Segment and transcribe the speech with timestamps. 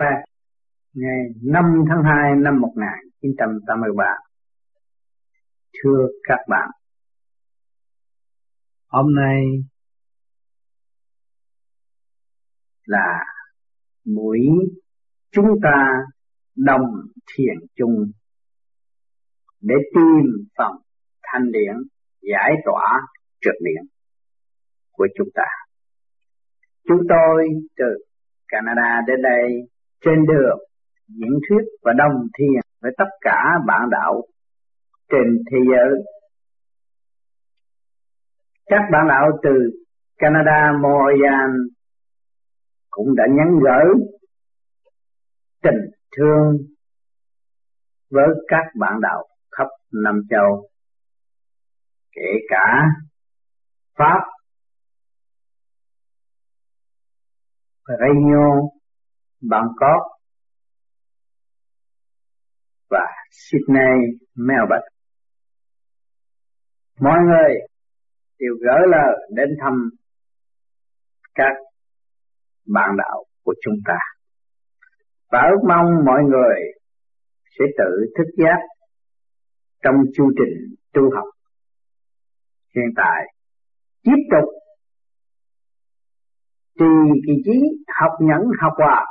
[0.00, 0.24] Paris
[0.94, 4.04] ngày 5 tháng 2 năm 1983.
[5.72, 6.70] Thưa các bạn,
[8.86, 9.44] hôm nay
[12.84, 13.24] là
[14.04, 14.38] buổi
[15.30, 15.94] chúng ta
[16.56, 16.86] đồng
[17.32, 18.10] thiền chung
[19.60, 20.72] để tìm phần
[21.22, 21.76] thanh điển
[22.20, 23.00] giải tỏa
[23.40, 23.86] trượt điển
[24.90, 25.46] của chúng ta.
[26.88, 27.86] Chúng tôi từ
[28.48, 29.68] Canada đến đây
[30.00, 30.58] trên đường
[31.08, 34.22] diễn thuyết và đồng thiền với tất cả bạn đạo
[35.08, 36.04] trên thế giới.
[38.66, 39.50] Các bạn đạo từ
[40.18, 41.50] Canada, Montreal
[42.90, 43.94] cũng đã nhắn gửi
[45.62, 46.56] tình thương
[48.10, 49.66] với các bạn đạo khắp
[50.04, 50.68] năm châu,
[52.12, 52.84] kể cả
[53.98, 54.20] Pháp,
[57.88, 58.79] Réunion,
[59.40, 60.02] Bangkok
[62.90, 64.88] và Sydney, Melbourne.
[67.00, 67.54] Mọi người
[68.38, 69.90] đều gửi lời đến thăm
[71.34, 71.52] các
[72.66, 73.98] bạn đạo của chúng ta.
[75.30, 76.56] Và ước mong mọi người
[77.58, 78.58] sẽ tự thức giác
[79.82, 81.28] trong chu trình tu học.
[82.74, 83.24] Hiện tại,
[84.02, 84.48] tiếp tục
[86.78, 87.60] trì kỳ trí
[88.00, 89.06] học nhẫn học hòa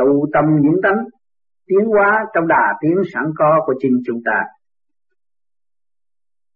[0.00, 1.04] tụ tâm dưỡng tánh
[1.66, 4.44] tiến hóa trong đà tiến sẵn có của chính chúng ta.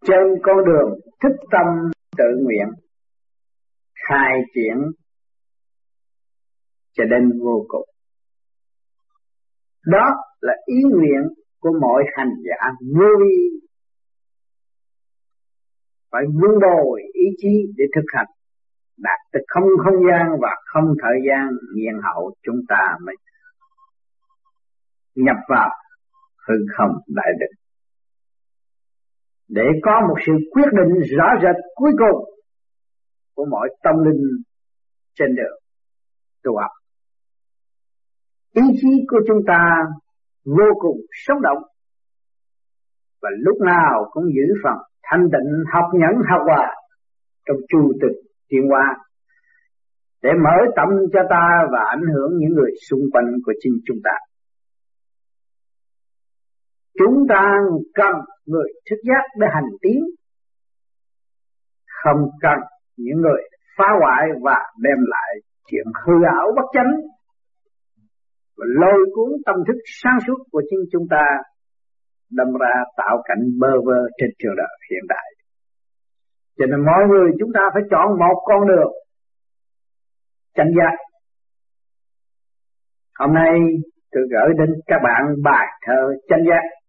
[0.07, 1.67] Trên con đường thích tâm
[2.17, 2.69] tự nguyện,
[4.09, 4.77] khai triển
[6.93, 7.89] cho đến vô cùng.
[9.87, 11.23] Đó là ý nguyện
[11.61, 13.61] của mọi hành giả vô vi.
[16.13, 18.27] Phải vun bồi ý chí để thực hành.
[18.99, 23.17] Đạt tới không không gian và không thời gian nhiên hậu chúng ta mới
[25.15, 25.71] nhập vào
[26.49, 27.59] hư không đại định
[29.49, 32.25] để có một sự quyết định rõ rệt cuối cùng
[33.35, 34.43] của mọi tâm linh
[35.15, 35.59] trên đường
[36.43, 36.71] tu học
[38.55, 39.87] ý chí của chúng ta
[40.45, 40.97] vô cùng
[41.27, 41.63] sống động
[43.23, 46.75] và lúc nào cũng giữ phần thanh tịnh, học nhẫn, học hòa
[47.47, 48.19] trong chu trình
[48.49, 48.97] tiến hóa
[50.23, 53.99] để mở tâm cho ta và ảnh hưởng những người xung quanh của chính chúng
[54.05, 54.17] ta.
[56.99, 57.59] Chúng ta
[57.95, 58.15] cần
[58.47, 60.05] người thức giác để hành tiến,
[62.03, 62.59] không cần
[62.97, 63.43] những người
[63.79, 65.35] phá hoại và đem lại
[65.67, 66.93] chuyện hư ảo bất chánh
[68.57, 71.25] và lôi cuốn tâm thức sáng suốt của chính chúng ta
[72.31, 75.35] đâm ra tạo cảnh bơ vơ trên trường đời hiện đại.
[76.59, 78.93] Cho nên mọi người chúng ta phải chọn một con đường
[80.55, 80.97] chánh giác.
[83.19, 83.53] Hôm nay
[84.13, 86.84] tôi gửi đến các bạn bài thơ chánh giác.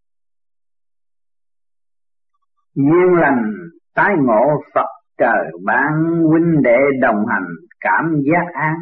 [2.76, 3.44] Duyên lành,
[3.96, 4.88] tái ngộ Phật
[5.18, 7.48] trời ban, huynh đệ đồng hành
[7.80, 8.76] cảm giác an.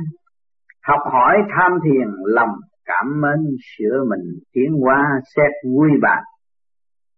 [0.84, 2.56] Học hỏi tham thiền, lòng
[2.86, 5.04] cảm mến, sửa mình tiến qua
[5.36, 6.24] xét vui bạn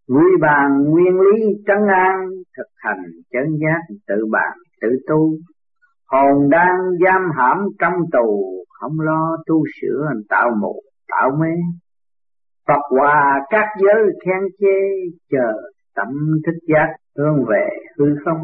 [0.08, 5.32] vui bàn nguyên lý trấn an, thực hành chấn giác tự bàn, tự tu.
[6.08, 11.56] Hồn đang giam hãm trong tù, không lo tu sửa, tạo mù tạo mê.
[12.68, 14.80] Phật hòa các giới khen chê,
[15.32, 15.54] chờ
[15.96, 16.08] tâm
[16.46, 17.68] thức giác hướng về
[17.98, 18.38] hư không.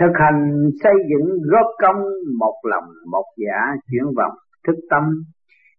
[0.00, 2.02] Thực hành xây dựng góp công
[2.38, 5.02] một lòng một giả chuyển vọng thức tâm.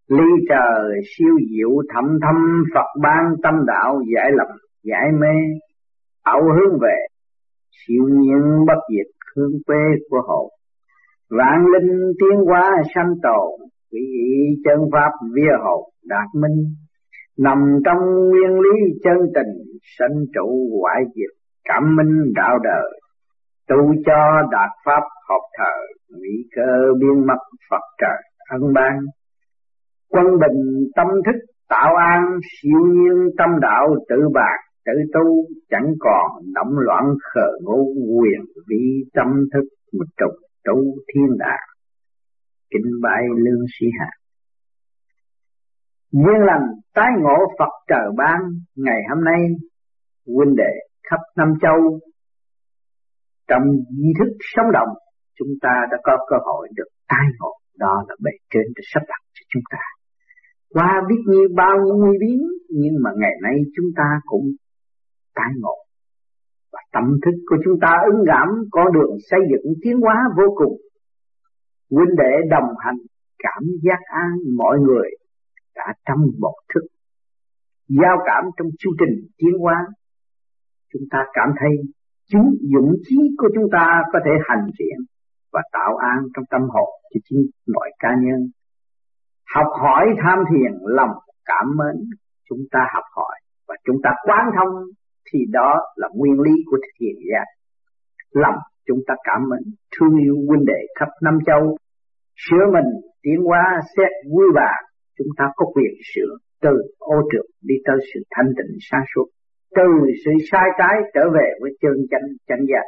[0.08, 4.47] Ly trời siêu diệu thâm thâm, Phật ban tâm đạo giải lầm
[4.84, 5.35] giải mê.
[6.24, 6.96] Ảo hướng về
[7.72, 10.50] siêu nhiên bất diệt hương quê của hồn.
[11.29, 14.08] Vạn linh tiến hóa sanh tồn vị
[14.63, 16.66] chân pháp vía hồn đạt minh.
[17.38, 19.69] Nằm trong nguyên lý chân tình
[20.00, 23.00] sanh trụ hoại diệt, cảm minh đạo đời.
[23.67, 25.73] Tu cho đạt pháp học thờ
[26.09, 28.99] nguy cơ biên mật phật trời ân ban.
[30.09, 31.40] Quân bình tâm thức
[31.70, 37.03] tạo an, siêu nhiên tâm đạo tự bạc tự tu chẳng còn động loạn
[37.34, 40.31] khờ ngô quyền vi tâm thức một trục
[40.66, 40.76] tu
[41.08, 41.67] thiên đàng.
[42.72, 44.09] Kính bái lương sĩ hạ
[46.11, 48.40] duyên lành tái ngộ Phật trời ban
[48.76, 49.41] ngày hôm nay
[50.35, 50.73] huynh đệ
[51.09, 51.99] khắp năm châu.
[53.47, 53.64] Trong
[53.97, 54.93] di thức sống động,
[55.37, 57.53] chúng ta đã có cơ hội được tai ngộ.
[57.78, 59.84] Đó là bề trên đã sắp đặt cho chúng ta.
[60.73, 62.40] Qua biết như bao nhiêu nguy biến,
[62.70, 64.46] nhưng mà ngày nay chúng ta cũng
[65.35, 65.78] tai ngộ.
[66.73, 70.53] Và tâm thức của chúng ta ứng cảm, có đường xây dựng tiến hóa vô
[70.55, 70.78] cùng.
[71.91, 72.97] Huynh đệ đồng hành,
[73.40, 75.09] cảm giác an, mọi người
[75.76, 76.81] cả trong một thức.
[77.90, 79.76] Giao cảm trong chu trình tiến hóa
[80.94, 81.72] chúng ta cảm thấy
[82.32, 84.97] chúng dũng chí của chúng ta có thể hành thiện
[85.53, 87.41] và tạo an trong tâm hồn cho chính
[87.76, 88.40] mọi cá nhân.
[89.56, 91.16] Học hỏi tham thiền lòng
[91.46, 91.96] cảm mến,
[92.50, 93.36] chúng ta học hỏi
[93.68, 94.74] và chúng ta quán thông
[95.32, 97.46] thì đó là nguyên lý của thiền giác
[98.32, 98.56] lòng
[98.88, 101.78] chúng ta cảm mến, thương yêu huynh đệ khắp năm châu.
[102.36, 102.90] Sửa mình,
[103.22, 104.72] tiến hóa, xét vui vẻ
[105.18, 106.32] chúng ta có quyền sửa
[106.62, 109.28] từ ô trượt đi tới sự thanh tịnh sáng suốt
[109.75, 109.87] từ
[110.25, 112.85] sự sai trái trở về với chân chánh chánh giác,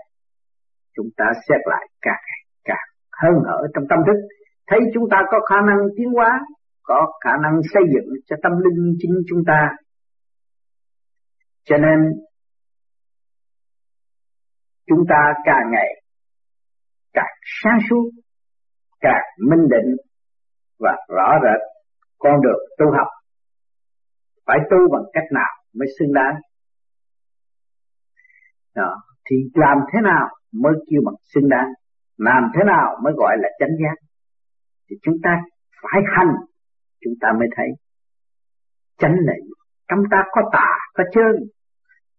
[0.96, 2.24] chúng ta xét lại càng
[2.64, 2.88] càng
[3.22, 4.20] hơn hở trong tâm thức.
[4.68, 6.40] Thấy chúng ta có khả năng tiến hóa,
[6.84, 9.70] có khả năng xây dựng cho tâm linh chính chúng ta.
[11.64, 12.00] Cho nên,
[14.88, 16.04] chúng ta càng ngày
[17.14, 18.10] càng sáng suốt,
[19.00, 19.96] càng minh định
[20.80, 21.62] và rõ rệt
[22.18, 23.08] con đường tu học.
[24.46, 26.36] Phải tu bằng cách nào mới xứng đáng?
[28.76, 28.96] Đó.
[29.30, 31.70] Thì làm thế nào mới kêu bằng xứng đáng?
[32.18, 33.96] Làm thế nào mới gọi là chánh giác?
[34.90, 35.42] Thì chúng ta
[35.82, 36.36] phải hành,
[37.04, 37.68] chúng ta mới thấy
[39.02, 39.34] chánh là
[39.90, 41.36] chúng ta có tà, có chơn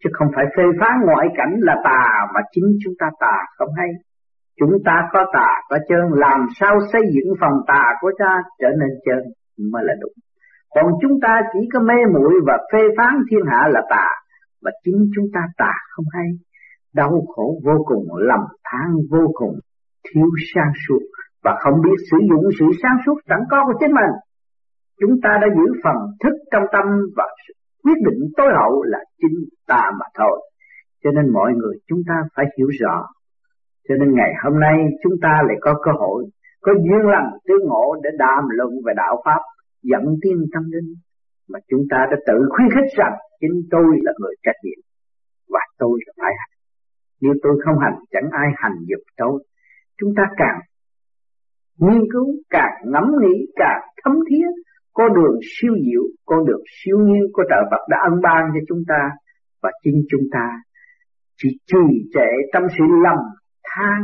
[0.04, 2.02] chứ không phải phê phán ngoại cảnh là tà
[2.34, 3.88] mà chính chúng ta tà không hay.
[4.60, 8.68] Chúng ta có tà, có chơn làm sao xây dựng phần tà của ta trở
[8.80, 9.22] nên chơn
[9.72, 10.12] mới là đúng.
[10.74, 14.06] Còn chúng ta chỉ có mê muội và phê phán thiên hạ là tà
[14.62, 16.26] và chính chúng ta tà không hay
[16.94, 19.54] đau khổ vô cùng lầm than vô cùng
[20.04, 21.00] thiếu sáng suốt
[21.44, 24.12] và không biết sử dụng sự sáng suốt sẵn có của chính mình
[25.00, 26.86] chúng ta đã giữ phần thức trong tâm
[27.16, 27.24] và
[27.84, 29.36] quyết định tối hậu là chính
[29.66, 30.36] ta mà thôi.
[31.04, 33.06] Cho nên mọi người chúng ta phải hiểu rõ.
[33.88, 36.24] Cho nên ngày hôm nay chúng ta lại có cơ hội,
[36.60, 39.42] có duyên lành tương ngộ để đàm luận về đạo Pháp,
[39.82, 40.94] dẫn tiên tâm linh.
[41.48, 44.80] Mà chúng ta đã tự khuyến khích rằng chính tôi là người trách nhiệm
[45.48, 46.54] và tôi là phải hành.
[47.20, 49.44] Nếu tôi không hành chẳng ai hành giúp tôi.
[49.98, 50.60] Chúng ta càng
[51.78, 54.50] nghiên cứu, càng ngẫm nghĩ, càng thấm thiết
[54.92, 58.60] có đường siêu diệu, con đường siêu nhiên của trời Phật đã ân ban cho
[58.68, 59.10] chúng ta
[59.62, 60.46] và chính chúng ta
[61.36, 63.18] chỉ trì trệ trong sự lầm
[63.64, 64.00] than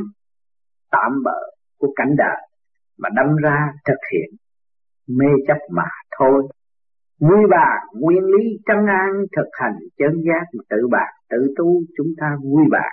[0.90, 1.38] tạm bỡ
[1.78, 2.40] của cảnh đời
[2.98, 4.36] mà đâm ra thực hiện
[5.18, 5.88] mê chấp mà
[6.18, 6.48] thôi
[7.20, 7.68] nguyên bà
[8.00, 12.64] nguyên lý chân an thực hành chân giác tự bạc tự tu chúng ta vui
[12.70, 12.92] bạc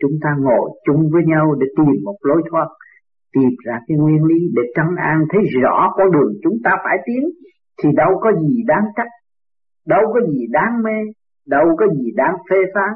[0.00, 2.68] chúng ta ngồi chung với nhau để tìm một lối thoát
[3.32, 6.96] tìm ra cái nguyên lý để chân an thấy rõ con đường chúng ta phải
[7.06, 7.22] tiến
[7.82, 9.12] thì đâu có gì đáng trách,
[9.86, 10.98] đâu có gì đáng mê,
[11.46, 12.92] đâu có gì đáng phê phán.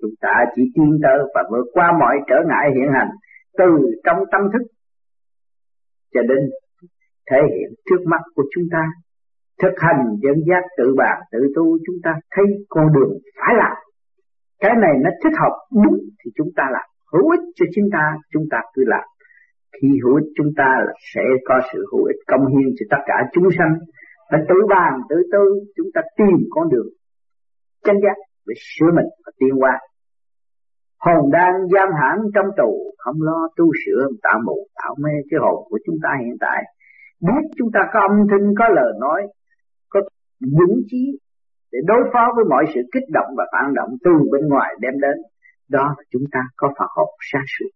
[0.00, 3.10] Chúng ta chỉ tin tơ và vượt qua mọi trở ngại hiện hành
[3.58, 3.64] từ
[4.04, 4.66] trong tâm thức
[6.14, 6.38] cho đến
[7.30, 8.82] thể hiện trước mắt của chúng ta.
[9.62, 13.76] Thực hành dẫn giác tự bàn tự tu chúng ta thấy con đường phải làm.
[14.60, 15.54] Cái này nó thích hợp
[15.84, 19.04] đúng thì chúng ta làm, hữu ích cho chúng ta, chúng ta cứ làm.
[19.72, 23.02] Khi hữu ích chúng ta là sẽ có sự hữu ích công hiến cho tất
[23.06, 23.74] cả chúng sanh.
[24.30, 25.44] Phải tự bàn tự tư
[25.76, 26.88] chúng ta tìm con đường
[27.84, 28.16] chân giác
[28.46, 29.78] để sửa mình và tiến qua
[31.06, 35.38] hồn đang giam hãm trong tù không lo tu sửa tạo mù tạo mê cái
[35.40, 36.62] hồn của chúng ta hiện tại.
[37.26, 39.20] Biết chúng ta có âm thanh có lời nói
[40.40, 41.18] dũng chí
[41.72, 44.92] để đối phó với mọi sự kích động và phản động từ bên ngoài đem
[45.00, 45.16] đến.
[45.68, 47.70] Đó là chúng ta có phật hồn sáng suốt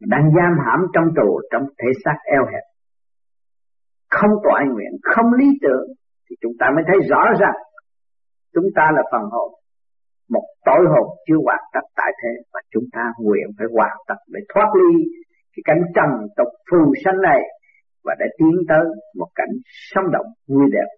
[0.00, 2.64] đang giam hãm trong tù, trong thể xác eo hẹp.
[4.10, 5.86] Không toại nguyện, không lý tưởng,
[6.30, 7.58] thì chúng ta mới thấy rõ rằng
[8.54, 9.52] chúng ta là phần hồn,
[10.28, 14.14] một tội hồn chưa hoàn tất tại thế, và chúng ta nguyện phải hoàn tất
[14.28, 15.04] để thoát ly
[15.52, 17.40] cái cảnh trần tục phù sanh này,
[18.04, 18.84] và để tiến tới
[19.18, 19.52] một cảnh
[19.92, 20.88] sống động, vui đẹp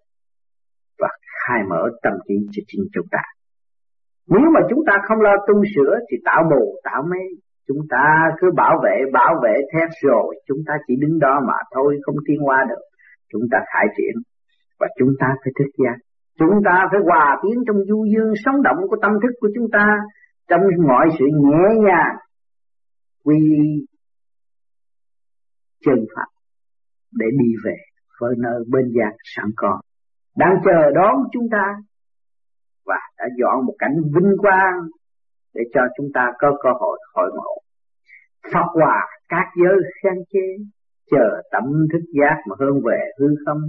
[1.01, 3.23] và khai mở tâm trí cho chính chúng ta.
[4.27, 7.23] Nếu mà chúng ta không lo tu sửa thì tạo mù, tạo mê,
[7.67, 8.05] Chúng ta
[8.39, 12.15] cứ bảo vệ, bảo vệ thét rồi, chúng ta chỉ đứng đó mà thôi, không
[12.27, 12.81] tiến qua được.
[13.31, 14.21] Chúng ta khai triển,
[14.79, 15.97] và chúng ta phải thức giác.
[16.39, 19.67] Chúng ta phải hòa tiến trong du dương sống động của tâm thức của chúng
[19.71, 19.85] ta,
[20.47, 22.15] trong mọi sự nhẹ nhàng,
[23.23, 23.39] quy
[25.85, 26.29] chân phật
[27.11, 27.75] để đi về
[28.19, 29.81] với nơi bên giác sẵn có.
[30.35, 31.75] Đang chờ đón chúng ta,
[32.85, 34.79] và đã dọn một cảnh vinh quang
[35.53, 37.57] để cho chúng ta có cơ hội hội ngộ.
[38.53, 40.63] Phật hòa các giới khen chê,
[41.11, 43.61] chờ tâm thức giác mà hơn về hư không.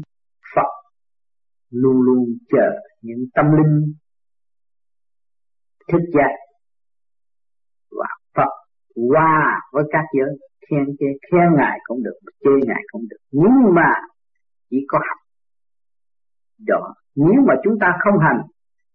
[0.56, 0.70] Phật
[1.70, 2.70] luôn luôn chờ
[3.02, 3.92] những tâm linh
[5.92, 6.36] thức giác
[7.90, 8.52] và Phật
[9.10, 10.28] hòa với các giới
[10.70, 13.90] khen chê khen ngài cũng được chê ngài cũng được nhưng mà
[14.70, 15.21] chỉ có học
[16.66, 18.40] đó nếu mà chúng ta không hành,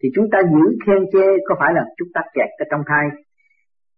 [0.03, 3.05] thì chúng ta giữ khen chê, có phải là chúng ta kẹt ở trong thai?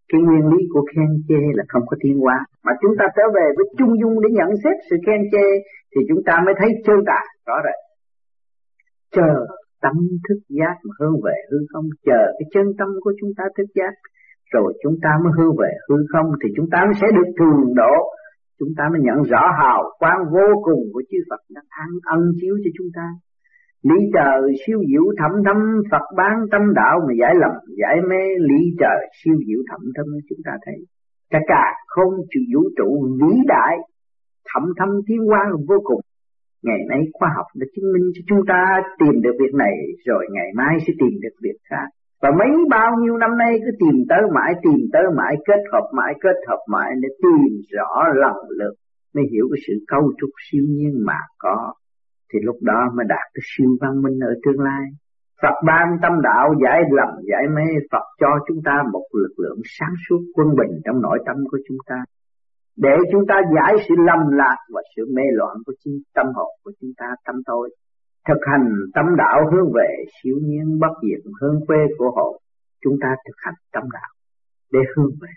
[0.10, 2.38] Cái nguyên lý của khen chê là không có tiến hóa.
[2.66, 5.46] Mà chúng ta trở về với trung dung để nhận xét sự khen chê,
[5.92, 7.80] thì chúng ta mới thấy chân tà, rõ rệt.
[9.16, 9.32] Chờ
[9.82, 9.96] tâm
[10.26, 13.68] thức giác mà hướng về hư không, chờ cái chân tâm của chúng ta thức
[13.76, 13.94] giác,
[14.54, 17.76] rồi chúng ta mới hướng về hư không, thì chúng ta mới sẽ được thường
[17.76, 17.96] độ.
[18.60, 22.22] Chúng ta mới nhận rõ hào quang vô cùng của chư Phật đang an ân
[22.42, 23.08] chiếu cho chúng ta
[23.84, 25.58] lý trời siêu diệu thẩm thâm
[25.92, 28.24] Phật bán tâm đạo mà giải lầm, giải mê.
[28.40, 30.76] Lý trời siêu diệu thẩm thâm chúng ta thấy.
[31.30, 33.78] Cả cả không trừ vũ trụ vĩ đại
[34.54, 36.02] thẩm thâm tiến hóa vô cùng.
[36.64, 39.74] Ngày nay khoa học đã chứng minh cho chúng ta tìm được việc này,
[40.06, 41.88] rồi ngày mai sẽ tìm được việc khác.
[42.22, 45.88] Và mấy bao nhiêu năm nay cứ tìm tới mãi, tìm tới mãi, kết hợp
[45.94, 48.74] mãi, kết hợp mãi để tìm rõ lần lượt,
[49.16, 51.74] mới hiểu cái sự cấu trúc siêu nhiên mà có
[52.34, 54.84] thì lúc đó mới đạt tới siêu văn minh ở tương lai.
[55.42, 59.60] Phật ban tâm đạo giải lầm giải mê, Phật cho chúng ta một lực lượng
[59.66, 62.00] sáng suốt quân bình trong nội tâm của chúng ta.
[62.78, 66.52] Để chúng ta giải sự lầm lạc và sự mê loạn của chính tâm hồn
[66.64, 67.70] của chúng ta, tâm tôi,
[68.28, 72.38] thực hành tâm đạo hướng về siêu nhiên, bất diệt, hướng quê của hồn
[72.84, 74.12] chúng ta thực hành tâm đạo
[74.74, 75.34] để hướng về.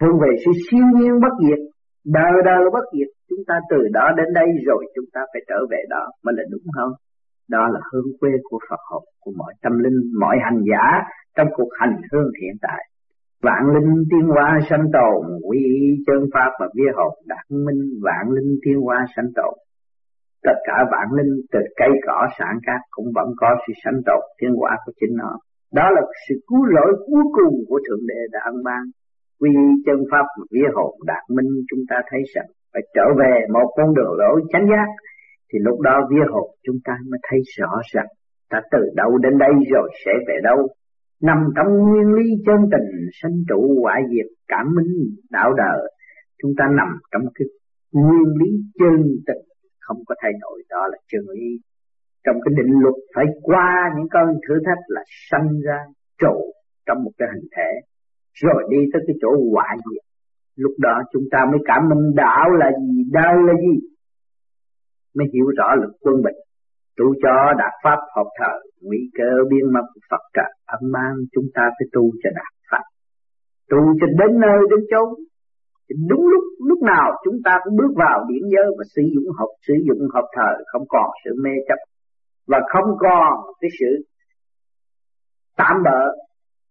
[0.00, 1.58] Hướng về sự siêu nhiên, bất diệt
[2.06, 5.58] đời đời bất diệt, chúng ta từ đó đến đây rồi chúng ta phải trở
[5.70, 6.10] về đó.
[6.24, 6.92] Mới là đúng hơn
[7.48, 10.86] đó là hương quê của Phật học, của mọi tâm linh, mọi hành giả
[11.36, 12.82] trong cuộc hành hương hiện tại.
[13.42, 15.60] Vạn linh tiên hoa sanh tồn, quy
[16.06, 19.54] chân pháp và vía hồn đạt minh, vạn linh tiên hoa sanh tồn.
[20.42, 24.22] Tất cả vạn linh từ cây cỏ sản cát cũng vẫn có sự sanh tồn,
[24.40, 25.38] tiên hoa của chính nó.
[25.74, 28.82] Đó là sự cứu rỗi cuối cùng của thượng đế đã ân ban
[29.40, 29.50] quy
[29.86, 33.94] chân pháp vía hồn đạt minh, chúng ta thấy rằng phải trở về một con
[33.94, 34.88] đường lối chánh giác,
[35.52, 38.06] thì lúc đó vía hồn chúng ta mới thấy rõ rằng
[38.50, 40.68] ta từ đâu đến đây rồi sẽ về đâu.
[41.22, 42.88] Nằm trong nguyên lý chân tình,
[43.22, 45.92] sanh trụ hoại diệt, cảm minh, đạo đời
[46.42, 47.46] chúng ta nằm trong cái
[47.92, 49.42] nguyên lý chân tình,
[49.80, 51.46] không có thay đổi, đó là chân lý.
[52.24, 55.78] Trong cái định luật phải qua những cơn thử thách là sanh ra
[56.18, 56.52] trụ
[56.86, 57.70] trong một cái hình thể
[58.42, 60.04] rồi đi tới cái chỗ hoại diệt.
[60.56, 63.76] Lúc đó chúng ta mới cảm minh đạo là gì, đau là gì?
[65.16, 66.38] Mới hiểu rõ lực quân bình.
[66.98, 68.52] Tu cho đạt pháp học thờ,
[68.82, 70.46] nguy cơ biên mật Phật cả.
[70.66, 72.84] âm mang chúng ta phải tu cho đạt pháp.
[73.70, 75.08] Tu cho đến nơi đến chốn.
[76.08, 79.48] Đúng lúc lúc nào chúng ta cũng bước vào điểm giới và sử dụng học
[79.66, 81.78] sử dụng học thờ, không còn sự mê chấp.
[82.46, 84.04] Và không còn cái sự
[85.56, 86.00] tạm bỡ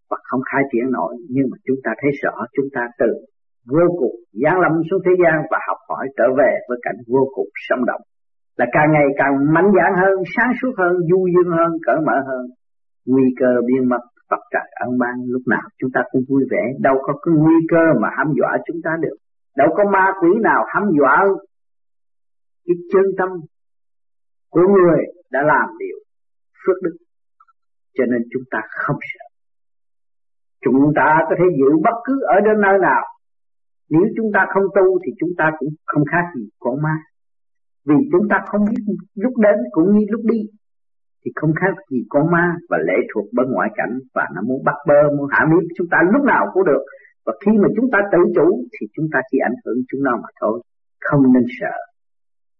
[0.10, 3.10] và không khai triển nổi, nhưng mà chúng ta thấy rõ chúng ta từ
[3.74, 7.24] vô cùng giáng lâm xuống thế gian và học hỏi trở về với cảnh vô
[7.36, 8.02] cùng sống động.
[8.60, 12.18] Là càng ngày càng mạnh dạn hơn, sáng suốt hơn, du dương hơn cởi mở
[12.28, 12.44] hơn.
[13.06, 16.64] Nguy cơ biên mật Phật trời ân ban lúc nào chúng ta cũng vui vẻ.
[16.80, 19.18] Đâu có cái nguy cơ mà hãm dọa chúng ta được.
[19.58, 21.18] Đâu có ma quỷ nào hãm dọa
[22.66, 23.30] cái chân tâm
[24.50, 25.00] của người
[25.32, 25.98] đã làm điều
[26.62, 26.96] phước đức.
[27.94, 29.25] Cho nên chúng ta không sợ
[30.66, 33.04] chúng ta có thể giữ bất cứ ở đến nơi nào.
[33.90, 36.96] Nếu chúng ta không tu thì chúng ta cũng không khác gì con ma.
[37.88, 38.82] Vì chúng ta không biết
[39.24, 40.42] lúc đến cũng như lúc đi,
[41.26, 44.64] thì không khác gì con ma và lệ thuộc bên ngoại cảnh và nó muốn
[44.68, 46.84] bắt bơ muốn hạ miết chúng ta lúc nào cũng được.
[47.26, 50.12] Và khi mà chúng ta tự chủ thì chúng ta chỉ ảnh hưởng chúng nó
[50.24, 50.62] mà thôi.
[51.06, 51.76] Không nên sợ.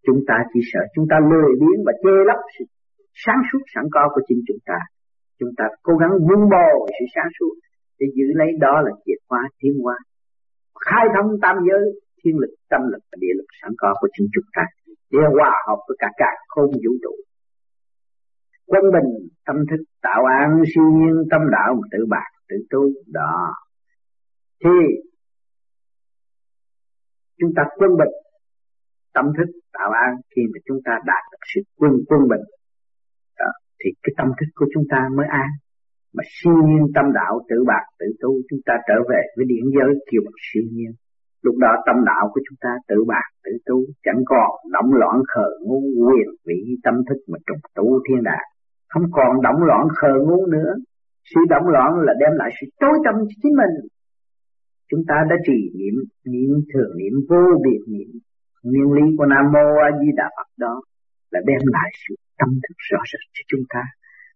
[0.06, 2.66] Chúng ta chỉ sợ chúng ta lười biếng và che lấp sự
[3.24, 4.78] sáng suốt sẵn có của chính chúng ta.
[5.40, 7.54] Chúng ta cố gắng vun bồi sự sáng suốt
[8.00, 9.98] để giữ lấy đó là chìa khóa tiến hóa
[10.86, 11.84] khai thông tam giới
[12.24, 14.64] thiên lực tâm lực và địa lực sẵn có của chính chúng ta.
[15.12, 17.14] Để hòa hợp với cả cả không vũ trụ.
[18.68, 19.12] Quân bình
[19.46, 23.54] tâm thức tạo an siêu nhiên tâm đạo mà tự bạc tự tu đó.
[24.64, 24.70] Thì
[27.40, 28.14] chúng ta quân bình
[29.14, 32.46] tâm thức tạo an khi mà chúng ta đạt được sự quân quân bình
[33.40, 35.50] đó, thì cái tâm thức của chúng ta mới an
[36.16, 39.66] mà siêu nhiên tâm đạo tự bạc tự tu, chúng ta trở về với điển
[39.76, 40.92] giới kiều bậc siêu nhiên.
[41.46, 45.16] Lúc đó tâm đạo của chúng ta tự bạc tự tu, chẳng còn động loạn
[45.32, 48.48] khờ ngu, quyền vị, tâm thức mà trùng tu thiên đàng.
[48.90, 50.74] Không còn động loạn khờ ngu nữa.
[51.32, 53.76] Sự động loạn là đem lại sự tối tâm cho chính mình.
[54.90, 55.96] Chúng ta đã trì niệm
[56.26, 58.10] niệm thường niệm vô biệt niệm.
[58.64, 60.82] Nguyên lý của nam mô a di đà phật đó
[61.32, 63.84] là đem lại sự tâm thức rõ rệt cho chúng ta.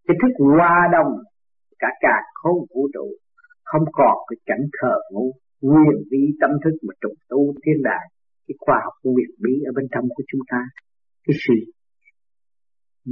[0.07, 1.11] Cái thức hòa đồng
[1.79, 3.07] cả cả không vũ trụ,
[3.63, 5.31] không còn cái cảnh khờ ngu
[5.61, 8.05] nguyên vi tâm thức mà trùng tu thiên đại
[8.47, 10.61] cái khoa học của quyền bí ở bên trong của chúng ta.
[11.25, 11.57] Cái sự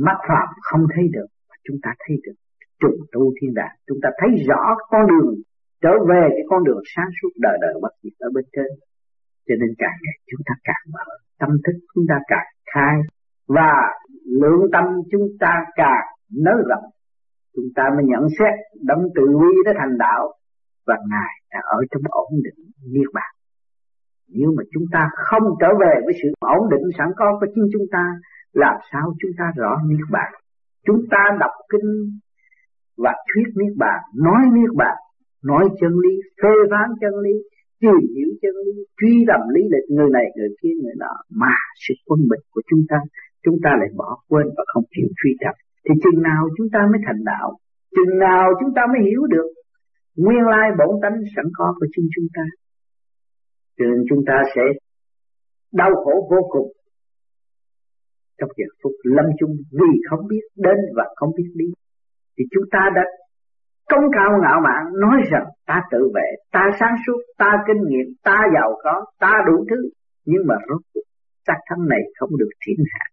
[0.05, 2.37] mắt phạm không thấy được mà chúng ta thấy được.
[2.81, 5.33] Trùng tu thiên đàng, chúng ta thấy rõ con đường,
[5.83, 8.69] trở về cái con đường sáng suốt đời đời bất diệt ở bên trên.
[9.47, 11.07] Cho nên càng ngày chúng ta càng mở
[11.39, 12.95] tâm thức, chúng ta càng khai,
[13.47, 13.73] và
[14.25, 16.05] lượng tâm chúng ta càng
[16.45, 16.87] nới rộng
[17.57, 18.53] chúng ta mới nhận xét
[18.89, 20.23] đấng tự vi đã thành đạo
[20.87, 22.59] và ngài đã ở trong ổn định
[22.93, 23.31] niết bàn.
[24.37, 27.67] Nếu mà chúng ta không trở về với sự ổn định sẵn có của chính
[27.73, 28.03] chúng ta,
[28.53, 30.31] làm sao chúng ta rõ niết bàn?
[30.85, 31.89] Chúng ta đọc kinh
[32.97, 34.97] và thuyết niết bàn, nói niết bàn,
[35.43, 37.35] nói chân lý, phê phán chân lý,
[37.81, 41.13] tìm hiểu chân lý, truy tầm lý lịch người này, người kia, người nọ.
[41.41, 41.55] Mà
[41.87, 42.97] sự quân bình của chúng ta
[43.43, 45.55] chúng ta lại bỏ quên và không chịu truy tầm
[45.85, 47.57] thì chừng nào chúng ta mới thành đạo
[47.95, 49.47] chừng nào chúng ta mới hiểu được
[50.15, 52.43] nguyên lai bổn tánh sẵn có của chính chúng ta
[53.77, 54.61] cho nên chúng ta sẽ
[55.73, 56.71] đau khổ vô cùng
[58.37, 61.65] trong giờ phút lâm chung vì không biết đến và không biết đi
[62.37, 63.01] thì chúng ta đã
[63.91, 68.07] công cao ngạo mạn nói rằng ta tự vệ, ta sáng suốt, ta kinh nghiệm,
[68.23, 69.89] ta giàu có, ta đủ thứ.
[70.25, 71.07] Nhưng mà rốt cuộc
[71.47, 73.05] xác thân này không được thiên hạ.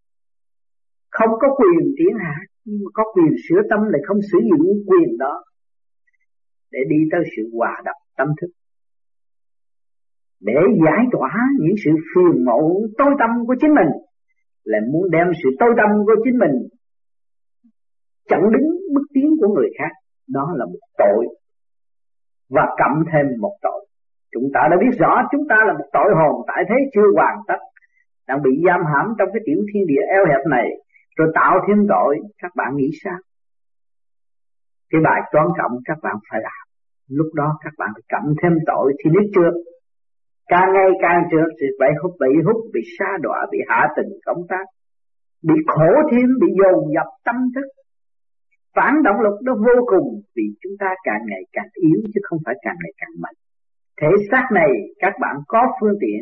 [1.11, 4.67] Không có quyền thiên hạ, nhưng mà có quyền sửa tâm lại không sử dụng
[4.87, 5.45] quyền đó
[6.73, 8.51] để đi tới sự hòa đập tâm thức.
[10.41, 11.31] Để giải tỏa
[11.61, 13.91] những sự phiền muộn tối tâm của chính mình
[14.65, 16.55] là muốn đem sự tối tâm của chính mình
[18.29, 19.93] chặn đứng bước tiến của người khác,
[20.29, 21.27] đó là một tội.
[22.51, 23.87] Và cộng thêm một tội.
[24.33, 27.37] Chúng ta đã biết rõ chúng ta là một tội hồn tại thế chưa hoàn
[27.49, 27.61] tất,
[28.29, 30.69] đang bị giam hãm trong cái tiểu thiên địa eo hẹp này
[31.17, 33.19] rồi tạo thêm tội, các bạn nghĩ sao?
[34.91, 36.65] Cái bài toán cộng các bạn phải làm.
[37.09, 39.51] Lúc đó các bạn phải cộng thêm tội thì biết chưa?
[40.47, 44.11] Càng ngày càng trượt thì bị hút bị hút, bị xa đọa, bị hạ tình
[44.27, 44.65] công tác.
[45.43, 47.67] Bị khổ thêm, bị dồn dập tâm thức.
[48.77, 52.39] Phản động lực nó vô cùng vì chúng ta càng ngày càng yếu chứ không
[52.45, 53.35] phải càng ngày càng mạnh.
[54.01, 56.21] Thể xác này các bạn có phương tiện,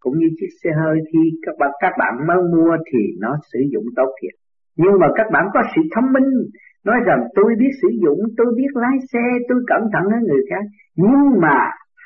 [0.00, 3.58] cũng như chiếc xe hơi khi các bạn các bạn mới mua thì nó sử
[3.72, 4.34] dụng tốt thiệt
[4.76, 6.30] nhưng mà các bạn có sự thông minh,
[6.84, 10.42] nói rằng tôi biết sử dụng, tôi biết lái xe, tôi cẩn thận hơn người
[10.50, 10.64] khác,
[10.96, 11.58] nhưng mà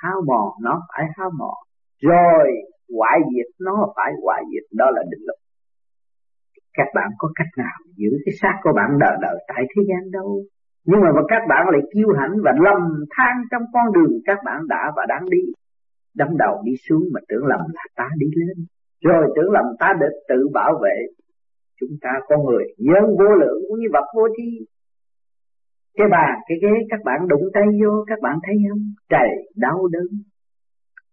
[0.02, 1.58] hao mòn, nó phải hao mòn.
[2.02, 2.46] Rồi,
[2.96, 5.38] hoại diệt, nó phải hoại diệt, đó là định luật.
[6.76, 10.10] Các bạn có cách nào giữ cái xác của bạn đời đời tại thế gian
[10.10, 10.42] đâu?
[10.84, 12.82] Nhưng mà các bạn lại kiêu hãnh và lầm
[13.16, 15.42] than trong con đường các bạn đã và đang đi.
[16.16, 18.56] Đâm đầu đi xuống mà tưởng lầm là ta đi lên.
[19.04, 20.96] Rồi tưởng lầm ta được tự bảo vệ
[21.80, 24.48] chúng ta con người nhân vô lượng cũng như vật vô tri.
[25.98, 28.82] Cái bàn cái ghế các bạn đụng tay vô các bạn thấy không?
[29.08, 30.08] Trời đau đớn.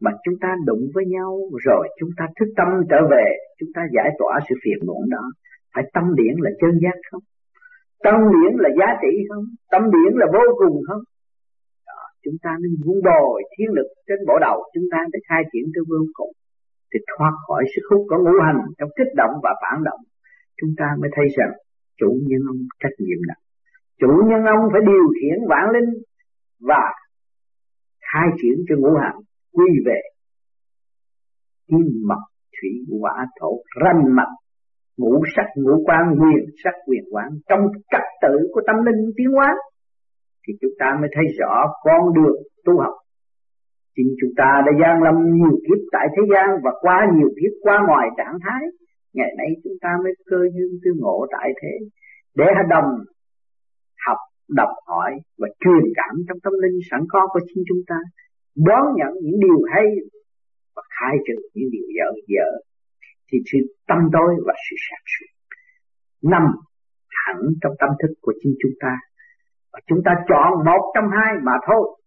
[0.01, 3.25] Mà chúng ta đụng với nhau rồi chúng ta thức tâm trở về
[3.59, 5.23] chúng ta giải tỏa sự phiền muộn đó.
[5.73, 7.23] Phải tâm điển là chân giác không?
[8.03, 9.45] Tâm điển là giá trị không?
[9.71, 11.01] Tâm điển là vô cùng không?
[11.87, 15.41] Đó, chúng ta nên vun bồi thiên lực trên bộ đầu chúng ta để khai
[15.51, 16.31] triển tới vô cùng.
[16.93, 20.01] Thì thoát khỏi sức hút của ngũ hành trong kích động và phản động
[20.61, 21.51] chúng ta mới thấy rằng
[21.99, 23.43] chủ nhân ông trách nhiệm nặng.
[24.01, 25.91] Chủ nhân ông phải điều khiển vạn linh
[26.59, 26.85] và
[28.11, 29.17] khai triển cho ngũ hành,
[29.53, 30.01] quy về
[31.67, 32.23] kim mật
[32.55, 33.51] thủy hỏa thổ
[33.83, 34.31] ranh mật
[34.97, 37.29] ngũ sắc, ngũ quan quyền sắc quyền quán.
[37.49, 37.59] Trong
[37.91, 39.55] trật tự của tâm linh tiến hóa,
[40.47, 42.93] thì chúng ta mới thấy rõ con đường tu học.
[43.95, 47.53] Chính chúng ta đã gian lâm nhiều kiếp tại thế gian và qua nhiều kiếp
[47.61, 48.61] qua ngoài trạng thái
[49.17, 51.73] ngày nay chúng ta mới cơ duyên tư ngộ tại thế.
[52.35, 52.89] Để đồng
[54.05, 54.17] học,
[54.49, 57.99] đọc hỏi và truyền cảm trong tâm linh sẵn có của chính chúng ta,
[58.55, 59.85] đón nhận những điều hay
[60.75, 62.49] và khai trừ những điều dở dở
[63.31, 65.31] thì sự tâm tối và sự sáng suốt.
[66.31, 66.43] Nằm
[67.09, 68.97] hẳn trong tâm thức của chính chúng ta.
[69.73, 71.99] Và chúng ta chọn một trong hai mà thôi.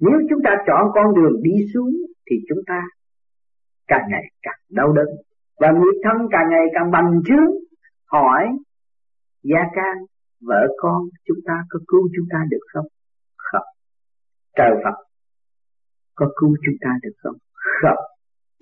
[0.00, 1.90] Nếu chúng ta chọn con đường đi xuống
[2.30, 2.82] thì chúng ta
[3.86, 5.08] càng ngày càng đau đớn
[5.60, 7.50] và nghiệp thân càng ngày càng bành trướng
[8.12, 8.44] hỏi,
[9.42, 9.96] gia can
[10.40, 12.86] vợ con chúng ta có cứu chúng ta được không?
[13.36, 13.68] Không.
[14.56, 15.04] Trời Phật,
[16.14, 17.36] có cứu chúng ta được không?
[17.52, 18.04] Không.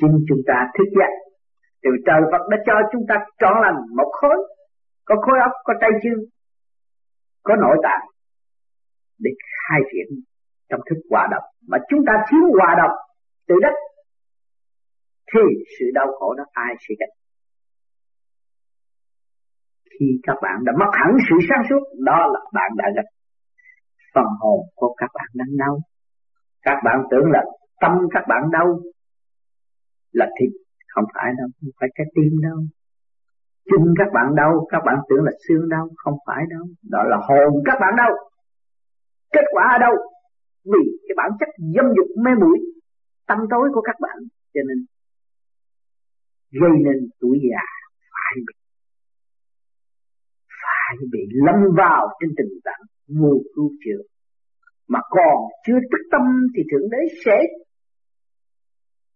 [0.01, 1.13] Chính chúng ta thức dậy
[1.87, 4.37] từ trời Phật đã cho chúng ta trọn lành một khối.
[5.05, 6.15] Có khối óc, có tay chân
[7.43, 8.05] có nội tạng.
[9.19, 10.09] Để khai triển
[10.69, 11.45] trong thức hòa đồng.
[11.69, 12.97] Mà chúng ta thiếu hòa đồng
[13.49, 13.75] từ đất
[15.33, 15.41] thì
[15.79, 17.15] sự đau khổ đó ai sẽ gánh?
[19.91, 23.09] Khi các bạn đã mất hẳn sự sáng suốt đó là bạn đã gặp
[24.15, 25.79] phần hồn của các bạn đang đau.
[26.63, 27.45] Các bạn tưởng là
[27.81, 28.67] tâm các bạn đau
[30.13, 30.51] là thịt
[30.89, 32.59] không phải đâu không phải cái tim đâu.
[33.71, 37.17] Chân các bạn đau các bạn tưởng là xương đau không phải đâu, đó là
[37.29, 38.13] hồn các bạn đau.
[39.33, 39.95] Kết quả ở đâu?
[40.65, 42.59] Vì cái bản chất dâm dục mê muội
[43.27, 44.19] tâm tối của các bạn,
[44.55, 44.79] cho nên
[46.53, 47.65] gây nên tuổi già
[48.13, 48.55] phải bị
[50.63, 52.83] phải bị lâm vào trên tình trạng
[53.21, 54.03] vô cứu chữa
[54.89, 56.23] mà còn chưa thức tâm
[56.57, 57.37] thì thượng đế sẽ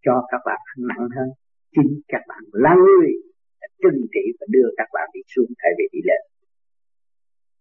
[0.05, 1.29] cho các bạn nặng hơn.
[1.75, 3.11] Chính các bạn là người
[3.83, 6.23] trừng trị và đưa các bạn đi xuống thay vì đi lên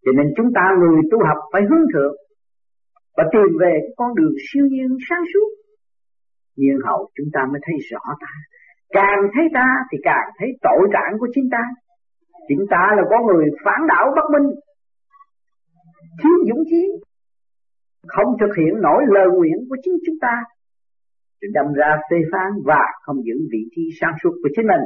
[0.03, 2.15] cho nên chúng ta người tu học phải hướng thượng
[3.17, 5.49] và tìm về con đường siêu nhiên sáng suốt.
[6.55, 8.33] Nhiên hậu chúng ta mới thấy rõ ta
[8.89, 11.63] càng thấy ta thì càng thấy tội trạng của chính ta.
[12.47, 14.47] Chính ta là con người phản đảo bất minh.
[16.23, 16.83] Thiếu dũng khí
[18.07, 20.43] không thực hiện nổi lời nguyện của chính chúng ta.
[21.41, 24.85] Thì đâm ra phê phán và không giữ vị trí sáng suốt của chính mình.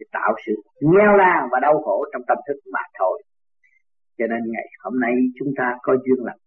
[0.00, 3.22] Thì tạo sự nghèo nàn và đau khổ trong tâm thức mà thôi.
[4.18, 6.38] Cho nên ngày hôm nay chúng ta có duyên lành.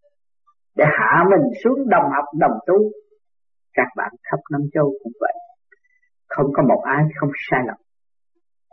[0.75, 2.77] Để hạ mình xuống đồng học, đồng tu.
[3.73, 5.33] Các bạn khắp năm châu cũng vậy
[6.35, 7.79] không có một ai không sai lầm.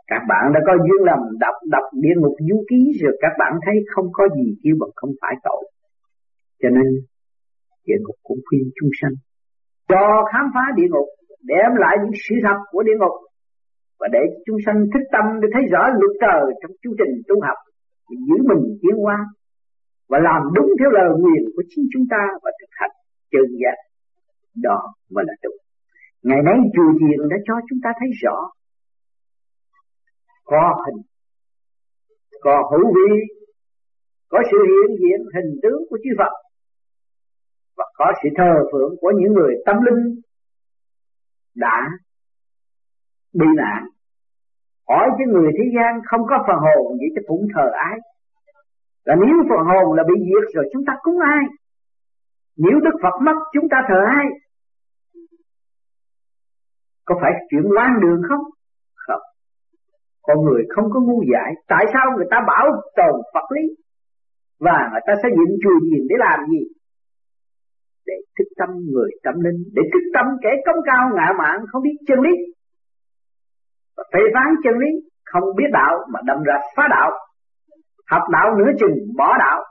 [0.07, 3.53] Các bạn đã có duyên lầm đọc đọc địa ngục du ký rồi các bạn
[3.65, 5.63] thấy không có gì kêu bằng không phải tội.
[6.61, 6.87] Cho nên,
[7.87, 9.15] địa ngục cũng khuyên chúng sanh,
[9.89, 11.07] cho khám phá địa ngục,
[11.51, 13.15] đem lại những sự thật của địa ngục
[13.99, 17.35] và để chúng sanh thích tâm để thấy rõ luật trời trong chương trình tu
[17.47, 17.59] học
[18.27, 19.17] giữ mình tiến hóa
[20.09, 22.95] và làm đúng theo lời nguyện của chính chúng ta và thực hành
[23.31, 23.77] chân giác
[24.63, 24.79] đó
[25.13, 25.57] mới là đúng
[26.23, 28.35] ngày nay chùa chiền đã cho chúng ta thấy rõ.
[30.43, 31.01] Có hình.
[32.41, 33.15] Có hữu vi.
[34.29, 36.33] Có sự hiện diện hình tướng của chư Phật.
[37.77, 40.21] Và có sự thờ phượng của những người tâm linh
[41.55, 41.87] đã
[43.33, 43.83] bị nạn.
[44.89, 47.97] Hỏi cho người thế gian không có phần hồn vậy chứ cũng thờ ai
[49.09, 51.43] là nếu phần hồn là bị diệt rồi chúng ta cúng ai?
[52.57, 54.25] Nếu Đức Phật mất, chúng ta thờ ai?
[57.09, 58.43] Có phải chuyện quan đường không?
[59.05, 59.23] Không.
[60.21, 61.49] Con người không có ngu dại.
[61.67, 62.65] Tại sao người ta bảo
[62.97, 63.63] tồn Phật lý?
[64.59, 66.63] Và người ta xây dựng chùa chiền để làm gì?
[68.05, 69.59] Để thức tâm người tâm linh.
[69.75, 72.33] Để thức tâm kẻ công cao ngạ mạn không biết chân lý.
[73.97, 74.89] Và phê phán chân lý.
[75.25, 77.11] Không biết đạo mà đâm ra phá đạo.
[78.11, 79.63] Học đạo nửa chừng bỏ đạo.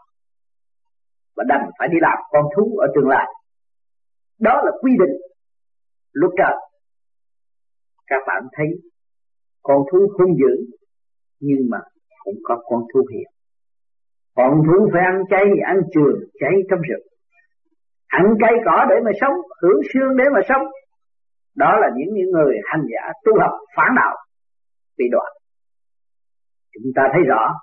[1.37, 3.27] Và đành phải đi làm con thú ở tương lai.
[4.41, 5.17] Đó là quy định
[6.13, 6.68] luật trời
[8.09, 8.67] các bạn thấy
[9.63, 10.55] con thú hung dữ,
[11.41, 11.79] nhưng mà
[12.25, 13.29] cũng có con thú hiền.
[14.35, 17.07] Con thú phải ăn chay, ăn trường cháy trong rừng.
[18.07, 20.67] Ăn cây cỏ để mà sống, hưởng xương để mà sống.
[21.55, 24.17] Đó là những những người hành giả tu học phản đạo,
[24.99, 25.39] bị đoạn
[26.85, 27.55] chúng ta thấy rõ.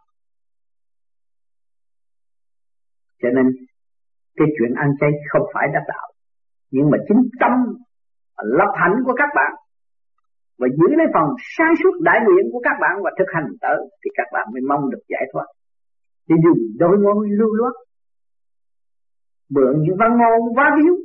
[3.22, 3.46] Cho nên,
[4.36, 6.08] cái chuyện ăn chay không phải đắc đạo,
[6.72, 7.52] nhưng mà chính tâm
[8.36, 9.52] lập hạnh của các bạn
[10.60, 13.78] và giữ lấy phần sáng suốt đại nguyện của các bạn và thực hành tới
[14.02, 15.48] thì các bạn mới mong được giải thoát.
[16.30, 17.74] Thì dùng đôi môi lưu loát.
[19.50, 20.96] Mượn những văn ngôn quá víu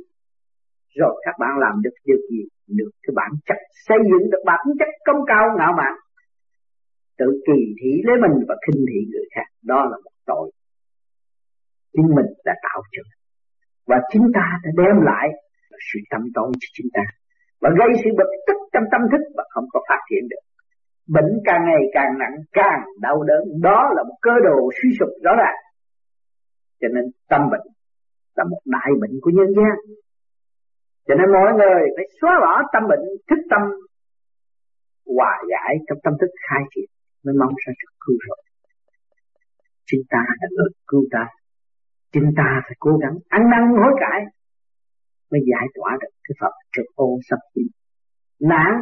[0.95, 4.59] rồi các bạn làm được điều gì được cái bản chất xây dựng được bản
[4.79, 5.93] chất công cao ngạo mạn.
[7.17, 10.51] Tự kỳ thị lấy mình và khinh thị người khác, đó là một tội.
[11.93, 13.01] Chính mình đã tạo cho.
[13.87, 15.27] Và chúng ta đã đem lại
[15.93, 17.01] sự tâm tối cho chúng ta
[17.61, 20.43] và gây sự bực tức trong tâm thức và không có phát triển được.
[21.15, 23.43] Bệnh càng ngày càng nặng, càng đau đớn.
[23.61, 25.59] Đó là một cơ đồ suy sụp rõ ràng.
[26.81, 27.67] Cho nên tâm bệnh
[28.35, 29.75] là một đại bệnh của nhân gian.
[31.07, 33.61] Cho nên mọi người phải xóa bỏ tâm bệnh, thức tâm,
[35.17, 36.89] hòa giải trong tâm thức, khai triển,
[37.23, 38.37] mới mong ra được cứu rồi
[39.91, 41.23] chính ta là người cứu ta.
[42.13, 44.19] Chính ta phải cố gắng ăn năn hối cải
[45.31, 47.67] mới giải tỏa được cái Phật trực ô sắp chín.
[48.51, 48.73] Nạn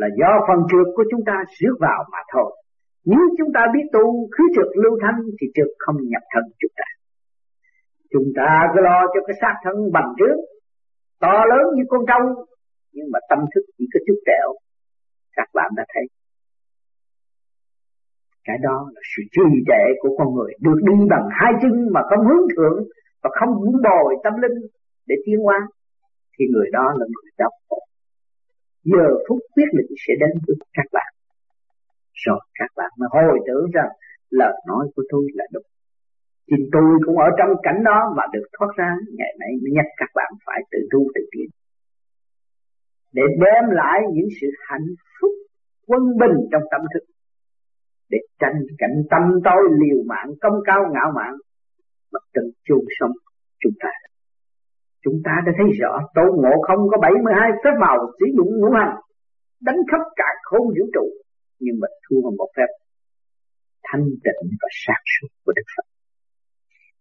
[0.00, 2.50] là do phần trượt của chúng ta rước vào mà thôi.
[3.04, 4.04] Nếu chúng ta biết tu
[4.34, 6.88] khứ trượt lưu thanh thì trượt không nhập thân chúng ta.
[8.12, 10.36] Chúng ta cứ lo cho cái xác thân bằng trước,
[11.20, 12.22] to lớn như con trâu,
[12.92, 14.48] nhưng mà tâm thức chỉ có chút tẹo.
[15.36, 16.04] Các bạn đã thấy.
[18.44, 22.00] Cái đó là sự trì trệ của con người, được đi bằng hai chân mà
[22.10, 22.78] không hướng thượng
[23.22, 24.58] và không vun bồi tâm linh
[25.08, 25.58] để tiến hóa,
[26.34, 27.78] thì người đó là người đau khổ
[28.84, 31.10] giờ phút quyết định sẽ đến với các bạn.
[32.24, 33.90] Rồi các bạn mới hồi tưởng rằng
[34.30, 35.68] lời nói của tôi là đúng.
[36.46, 39.86] Chính tôi cũng ở trong cảnh đó và được thoát ra, Ngày nay mới nhắc
[39.96, 41.48] các bạn phải tự tu tự tiến.
[43.12, 44.88] Để đem lại những sự hạnh
[45.20, 45.30] phúc
[45.86, 47.04] quân bình trong tâm thức.
[48.10, 51.32] Để tranh cảnh tâm tối liều mạng, công cao ngạo mạn,
[52.12, 53.12] mà tự chôn sống
[53.60, 53.90] chúng ta
[55.08, 58.70] chúng ta đã thấy rõ, tôn ngộ không có 72 phép màu sử dụng ngũ
[58.78, 58.94] hành,
[59.66, 61.06] đánh khắp cả khôn vũ trụ,
[61.58, 62.70] nhưng mà thua một phép.
[63.86, 65.86] Thanh tịnh và sáng suốt của Đức Phật.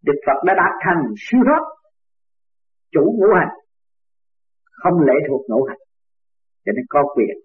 [0.07, 1.63] Đức Phật đã đạt thành siêu thoát,
[2.91, 3.53] chủ ngũ hành,
[4.71, 5.81] không lệ thuộc ngũ hành,
[6.65, 7.35] cho nên có quyền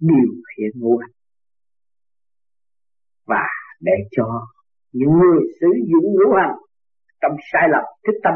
[0.00, 1.14] điều khiển ngũ hành.
[3.26, 3.44] Và
[3.80, 4.26] để cho
[4.92, 6.56] những người sử dụng ngũ hành
[7.24, 8.34] trong sai lầm thức tâm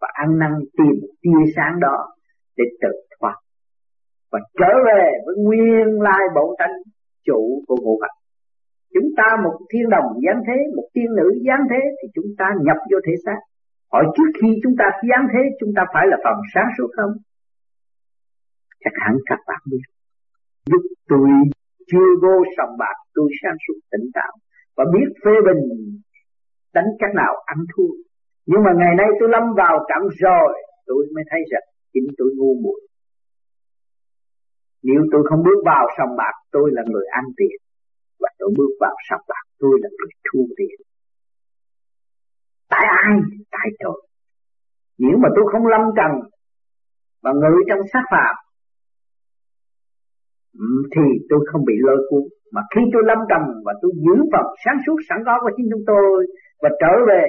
[0.00, 1.96] và ăn năn tìm, tia sáng đó
[2.56, 3.36] để tự thoát.
[4.32, 6.74] Và trở về với nguyên lai bổn tánh
[7.26, 8.16] chủ của ngũ hành.
[8.94, 12.46] Chúng ta một thiên đồng giáng thế, một tiên nữ giáng thế, thì chúng ta
[12.66, 13.38] nhập vô thể xác.
[13.92, 17.12] Hỏi trước khi chúng ta giáng thế, chúng ta phải là phần sáng suốt không?
[18.84, 19.84] Chắc hẳn các bạn biết.
[20.70, 21.28] Lúc tôi
[21.90, 24.32] chưa vô sòng bạc, tôi sáng suốt tỉnh táo
[24.76, 25.62] và biết phê bình,
[26.74, 28.09] đánh cách nào ăn thua
[28.50, 30.48] nhưng mà ngày nay tôi lâm vào trận rồi,
[30.86, 32.80] tôi mới thấy rằng chính tôi ngu muội.
[34.82, 37.56] Nếu tôi không bước vào sòng bạc, tôi là người ăn tiền.
[38.20, 40.76] Và tôi bước vào sòng bạc, tôi là người thu tiền.
[42.68, 43.14] Tại ai?
[43.50, 43.98] Tại tôi.
[44.98, 46.12] Nếu mà tôi không lâm trần
[47.22, 48.34] và ngự trong sát phạm
[50.58, 52.22] ừ, thì tôi không bị lôi cuốn.
[52.52, 55.68] Mà khi tôi lâm trầm và tôi giữ phần sáng suốt, sẵn có của chính
[55.72, 56.26] chúng tôi
[56.62, 57.24] và trở về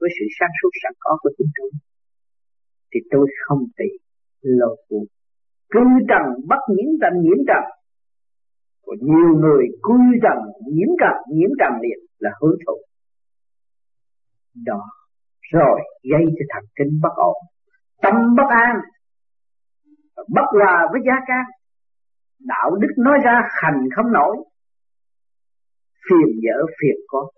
[0.00, 1.70] với sự sáng suốt sẵn có của chính tôi,
[2.90, 3.90] thì tôi không bị
[4.42, 5.04] lôi cuốn
[5.72, 7.64] cư trần bất nhiễm trần nhiễm trần
[8.82, 10.38] của nhiều người cư trần
[10.72, 12.76] nhiễm trần nhiễm trần liền là hưởng thụ.
[14.64, 14.82] Đó,
[15.52, 15.80] rồi
[16.10, 17.36] gây cho thần kinh bất ổn.
[18.02, 18.76] Tâm bất an,
[20.16, 21.44] bất hòa với gia can.
[22.38, 24.36] Đạo đức nói ra hành không nổi.
[26.10, 27.30] Phiền dở phiền có,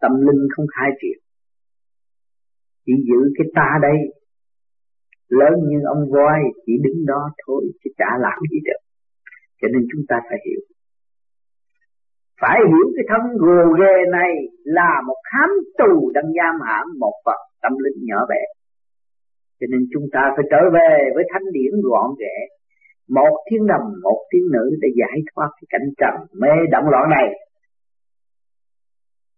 [0.00, 1.25] tâm linh không khai triển
[2.86, 3.98] chỉ giữ cái ta đây.
[5.28, 8.80] Lớn như ông voi, chỉ đứng đó thôi, chứ chả làm gì được.
[9.60, 10.60] Cho nên chúng ta phải hiểu.
[12.40, 14.32] Phải hiểu cái thân gồ ghề này
[14.64, 18.42] là một khám tù đang giam hãm một vật tâm linh nhỏ bé.
[19.60, 22.36] Cho nên chúng ta phải trở về với thanh điển gọn ghẽ
[23.08, 27.10] một thiên đồng một thiên nữ để giải thoát cái cảnh trần mê động loạn
[27.10, 27.26] này.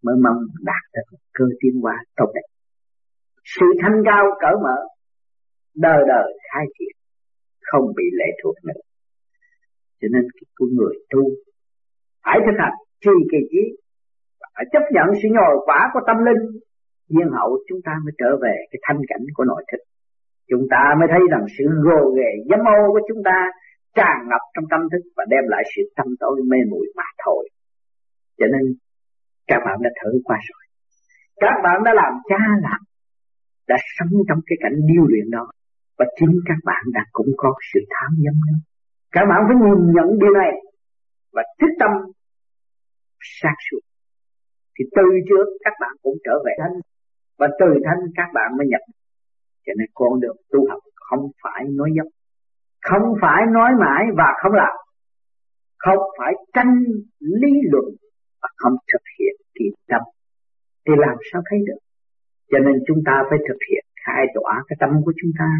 [0.04, 2.47] Mới mong đạt được cơ tiến hóa tốt đẹp
[3.54, 4.76] sự thanh cao cởi mở,
[5.74, 6.94] đời đời khai triển,
[7.68, 8.82] không bị lệ thuộc nữa.
[10.00, 11.22] Cho nên cái người tu
[12.24, 13.62] phải thực hành, trì kỳ trí,
[14.54, 16.42] phải chấp nhận sự nhồi quả của tâm linh.
[17.08, 19.82] Nhiên hậu chúng ta mới trở về cái thanh cảnh của nội thức.
[20.50, 23.38] Chúng ta mới thấy rằng sự gồ ghề dâm ô của chúng ta
[23.94, 27.48] tràn ngập trong tâm thức và đem lại sự tâm tối mê muội mà thôi.
[28.38, 28.64] Cho nên
[29.46, 30.64] các bạn đã thử qua rồi.
[31.36, 32.80] Các bạn đã làm cha làm
[33.68, 35.44] đã sống trong cái cảnh điêu luyện đó.
[35.98, 38.56] Và chính các bạn đã cũng có sự tham nhâm đó.
[39.10, 40.52] Các bạn phải nhìn nhận điều này
[41.32, 41.90] và thích tâm
[43.40, 43.82] sát suốt.
[44.74, 46.76] Thì từ trước các bạn cũng trở về thanh
[47.38, 48.80] và từ thanh các bạn mới nhập.
[49.66, 52.06] Cho nên con đường tu học không phải nói dốc,
[52.82, 54.76] không phải nói mãi và không làm,
[55.78, 56.74] không phải tranh
[57.18, 57.84] lý luận
[58.42, 60.02] và không thực hiện kỳ tâm.
[60.86, 61.78] Thì làm sao thấy được?
[62.50, 65.50] Cho nên chúng ta phải thực hiện, khai tỏa cái tâm của chúng ta.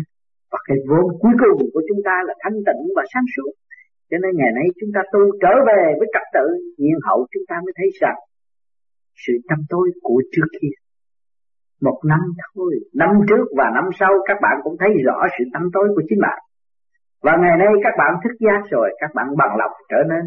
[0.53, 3.53] Và cái vốn cuối cùng của chúng ta là thanh tịnh và sáng suốt.
[4.11, 6.47] Cho nên ngày nay chúng ta tu trở về với trật tự,
[6.81, 8.19] nhiên hậu chúng ta mới thấy rằng
[9.27, 10.75] sự tâm tối của trước kia.
[11.87, 12.21] Một năm
[12.55, 16.03] thôi, năm trước và năm sau, các bạn cũng thấy rõ sự tâm tối của
[16.09, 16.39] chính bạn.
[17.23, 20.25] Và ngày nay các bạn thức giác rồi, các bạn bằng lòng trở nên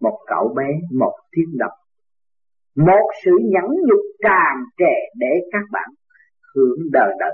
[0.00, 0.68] một cậu bé,
[1.00, 1.72] một tiếng độc
[2.76, 5.88] một sự nhẫn nhục tràn trề để các bạn
[6.54, 7.32] hưởng đời đời.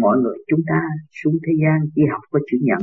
[0.00, 2.82] Mọi người chúng ta xuống thế gian chỉ học có chữ nhẫn.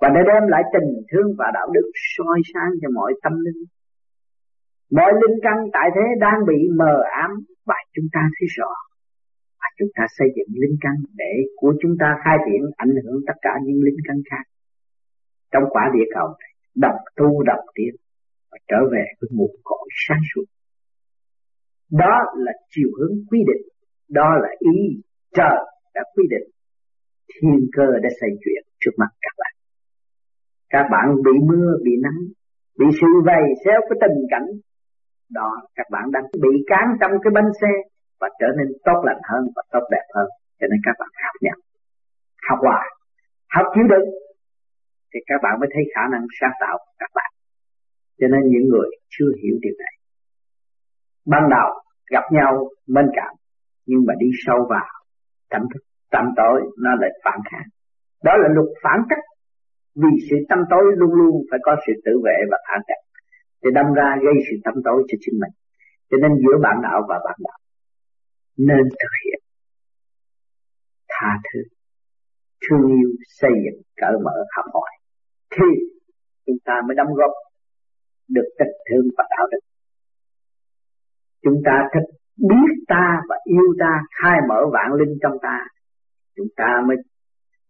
[0.00, 3.64] Và để đem lại tình thương và đạo đức soi sáng cho mọi tâm linh.
[4.90, 7.30] Mọi linh căn tại thế đang bị mờ ám
[7.66, 8.70] và chúng ta thấy rõ.
[9.60, 13.20] Và chúng ta xây dựng linh căn để của chúng ta khai triển ảnh hưởng
[13.26, 14.44] tất cả những linh căn khác.
[15.52, 17.94] Trong quả địa cầu này đọc tu đọc tiến
[18.50, 20.46] và trở về với một cõi sáng suốt.
[21.90, 23.64] Đó là chiều hướng quy định,
[24.08, 24.78] đó là ý
[25.36, 25.58] trời
[25.94, 26.48] đã quy định,
[27.32, 29.52] thiên cơ đã xây chuyện trước mặt các bạn.
[30.74, 32.20] Các bạn bị mưa, bị nắng,
[32.78, 34.48] bị sự vầy xéo cái tình cảnh,
[35.38, 37.72] đó các bạn đang bị cán trong cái bánh xe
[38.20, 40.28] và trở nên tốt lành hơn và tốt đẹp hơn.
[40.60, 41.58] Cho nên các bạn học nhận
[42.48, 42.80] học hòa,
[43.54, 44.08] học chịu đựng,
[45.10, 47.27] thì các bạn mới thấy khả năng sáng tạo của các bạn
[48.18, 49.94] cho nên những người chưa hiểu điều này.
[51.26, 51.68] Ban đầu
[52.10, 53.34] gặp nhau bên cạnh,
[53.86, 54.90] nhưng mà đi sâu vào,
[55.50, 57.68] tâm thức, tâm tối nó lại phản kháng.
[58.24, 59.24] Đó là luật phản cách.
[59.94, 63.02] Vì sự tâm tối luôn luôn phải có sự tự vệ và phản cách
[63.64, 65.54] thì đâm ra gây sự tâm tối cho chính mình.
[66.10, 67.58] Cho nên giữa bạn đạo và bạn đạo,
[68.56, 69.40] nên thực hiện
[71.08, 71.60] tha thứ,
[72.62, 74.92] thương yêu, xây dựng cởi mở, học hỏi.
[75.54, 75.68] Thì
[76.46, 77.32] chúng ta mới đóng góp
[78.36, 79.62] được tình thương và đạo đức.
[81.44, 82.08] Chúng ta thích
[82.50, 85.58] biết ta và yêu ta, khai mở vạn linh trong ta,
[86.36, 86.96] chúng ta mới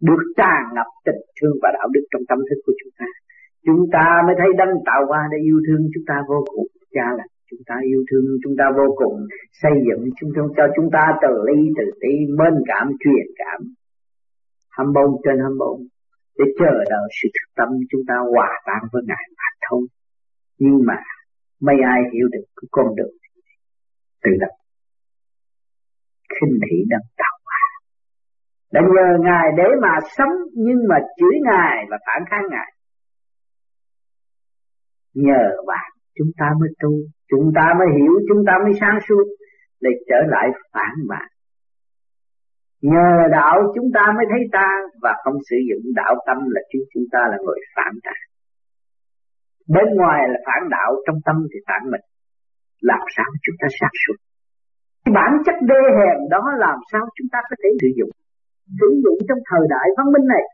[0.01, 3.07] được tràn ngập tình thương và đạo đức trong tâm thức của chúng ta.
[3.67, 6.67] Chúng ta mới thấy đấng tạo hóa để yêu thương chúng ta vô cùng.
[6.95, 9.17] Cha là chúng ta yêu thương chúng ta vô cùng,
[9.63, 13.61] xây dựng chúng ta, cho chúng ta từ ly, từ tí mến cảm, truyền cảm
[14.79, 15.81] hâm bông trên hâm bông
[16.39, 19.83] để chờ đợi sự thực tâm chúng ta hòa tan với ngài mà thôi
[20.59, 20.95] nhưng mà
[21.61, 23.15] mấy ai hiểu được cái con đường
[24.25, 24.55] tự lập,
[26.35, 27.63] khinh thị đang tạo hóa.
[28.73, 32.73] Đã nhờ ngài để mà sống nhưng mà chửi ngài và phản kháng ngài.
[35.15, 36.91] Nhờ bạn chúng ta mới tu
[37.31, 39.25] chúng ta mới hiểu chúng ta mới sáng suốt
[39.81, 41.29] để trở lại phản bạn.
[42.81, 44.69] Nhờ đạo chúng ta mới thấy ta
[45.03, 48.13] và không sử dụng đạo tâm là chúng chúng ta là người phản ta
[49.75, 52.05] bên ngoài là phản đạo, trong tâm thì phản mình.
[52.81, 54.19] Làm sao chúng ta sáng suốt
[55.17, 58.11] bản chất đê hèn đó làm sao chúng ta có thể sử dụng?
[58.81, 60.45] Sử dụng trong thời đại văn minh này.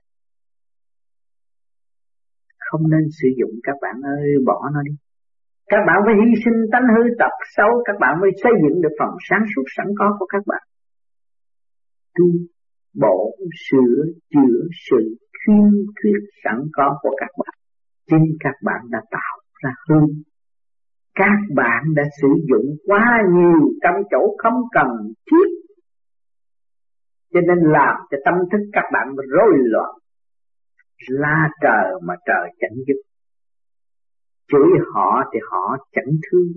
[2.66, 4.94] Không nên sử dụng, các bạn ơi, bỏ nó đi.
[5.66, 8.94] Các bạn phải hy sinh tánh hư tập xấu, các bạn mới xây dựng được
[8.98, 10.62] phần sáng suốt sẵn có của các bạn.
[12.16, 12.26] Tu,
[13.02, 13.18] bổ,
[13.66, 13.94] sửa,
[14.32, 14.58] chữa
[14.90, 15.00] sự
[15.38, 15.66] khiêm
[15.98, 17.54] khuyết sẵn có của các bạn
[18.10, 20.00] chính các bạn đã tạo ra hư,
[21.14, 24.88] các bạn đã sử dụng quá nhiều trong chỗ không cần
[25.30, 25.48] thiết.
[27.32, 29.90] Cho nên làm cho tâm thức các bạn rối loạn.
[31.08, 33.00] La trời mà trời chẳng giúp.
[34.52, 36.48] Chửi họ thì họ chẳng thương.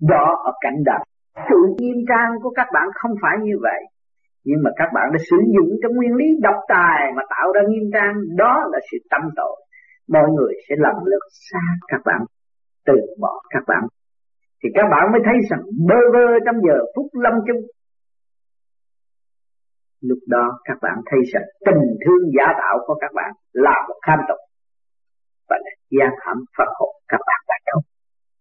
[0.00, 1.04] Đó ở cảnh đời.
[1.48, 3.80] Sự nghiêm trang của các bạn không phải như vậy.
[4.44, 7.60] Nhưng mà các bạn đã sử dụng cái nguyên lý độc tài mà tạo ra
[7.68, 8.14] nghiêm trang.
[8.36, 9.59] Đó là sự tâm tội
[10.14, 12.20] mọi người sẽ lần lượt xa các bạn,
[12.86, 13.82] từ bỏ các bạn.
[14.62, 17.62] Thì các bạn mới thấy rằng bơ vơ trong giờ phút lâm chung.
[20.00, 23.98] Lúc đó các bạn thấy rằng tình thương giả tạo của các bạn là một
[24.06, 24.38] tham tục.
[25.48, 27.80] Và là gian hãm Phật hộ các bạn đã đâu?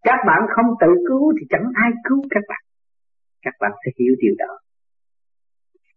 [0.04, 2.62] các bạn không tự cứu thì chẳng ai cứu các bạn.
[3.42, 4.52] Các bạn phải hiểu điều đó.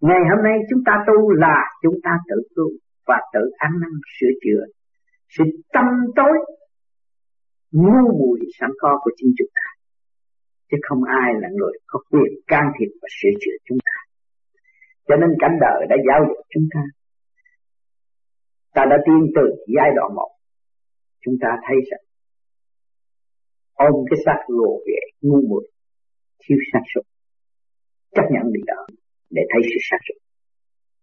[0.00, 2.70] Ngày hôm nay chúng ta tu là chúng ta tự cứu
[3.06, 4.62] và tự ăn năn sửa chữa
[5.34, 5.84] sự tâm
[6.16, 6.36] tối,
[7.72, 9.66] ngu muội sẵn có của chính chúng ta.
[10.70, 13.96] Chứ không ai là người có quyền can thiệp và sửa chữa chúng ta.
[15.08, 16.80] Cho nên cảnh đời đã giáo dục chúng ta.
[18.74, 19.42] Ta đã tiên từ
[19.76, 20.30] giai đoạn một.
[21.24, 22.04] Chúng ta thấy rằng,
[23.74, 25.70] ôm cái xác lộ về ngu muội,
[26.42, 27.02] thiếu sáng suốt
[28.16, 28.86] chấp nhận điều đó
[29.30, 30.18] để thấy sự sáng suốt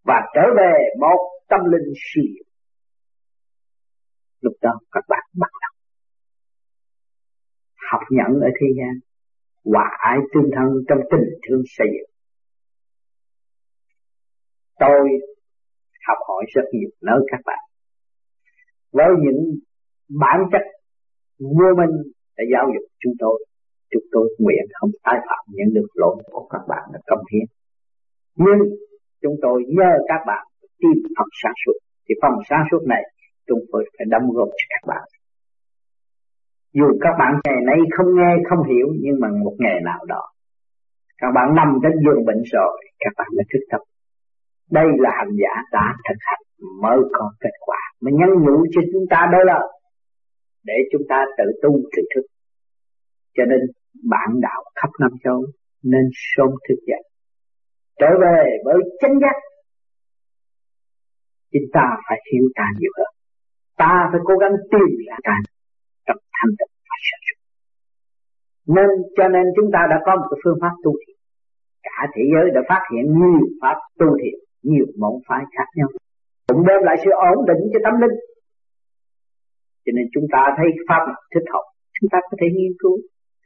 [0.04, 2.44] và trở về một tâm linh siêu
[4.41, 5.80] lúc đó các bạn bắt đầu
[7.91, 8.93] học nhận ở thế gian,
[9.65, 12.12] hòa ái tương thân trong tình thương xây dựng.
[14.80, 15.10] Tôi
[16.08, 17.60] học hỏi rất nhiều nơi các bạn.
[18.91, 19.56] Với những
[20.10, 20.62] bản chất
[21.39, 21.95] vô minh
[22.38, 23.45] đã giáo dục chúng tôi
[23.91, 27.45] chúng tôi nguyện không tái phạm những được lỗi của các bạn đã công hiến.
[28.36, 28.60] Nhưng
[29.21, 30.47] chúng tôi nhờ các bạn
[30.80, 31.78] tìm phần sáng suốt.
[32.10, 33.04] Thì phần sáng suốt này
[33.50, 35.04] chúng tôi phải đâm góp cho các bạn.
[36.74, 40.24] Dù các bạn ngày nay không nghe, không hiểu, nhưng mà một ngày nào đó,
[41.22, 43.82] các bạn nằm trên giường bệnh rồi, các bạn mới thức tâm.
[44.72, 46.43] Đây là hành giả đã thực hành,
[46.82, 47.82] mới có kết quả.
[48.02, 49.60] Mà nhắn nhủ cho chúng ta đó là
[50.64, 52.26] để chúng ta tự tu tự thức.
[53.36, 53.60] Cho nên
[54.10, 55.45] bạn đạo khắp năm châu
[55.84, 57.04] nên sớm thức dậy,
[58.00, 59.36] trở về với chân giác.
[61.52, 63.18] Chúng ta phải hiểu ta nhiều hơn
[63.82, 65.41] ta phải cố gắng tìm ra cái
[66.05, 67.41] trong thanh tịnh và sáng dụng
[68.75, 71.17] nên cho nên chúng ta đã có một cái phương pháp tu thiền.
[71.88, 74.38] Cả thế giới đã phát hiện nhiều pháp tu thiền,
[74.71, 75.89] nhiều môn phái khác nhau.
[76.47, 78.17] Cũng đem lại sự ổn định cho tâm linh.
[79.84, 81.65] Cho nên chúng ta thấy pháp nào thích hợp,
[81.95, 82.95] chúng ta có thể nghiên cứu,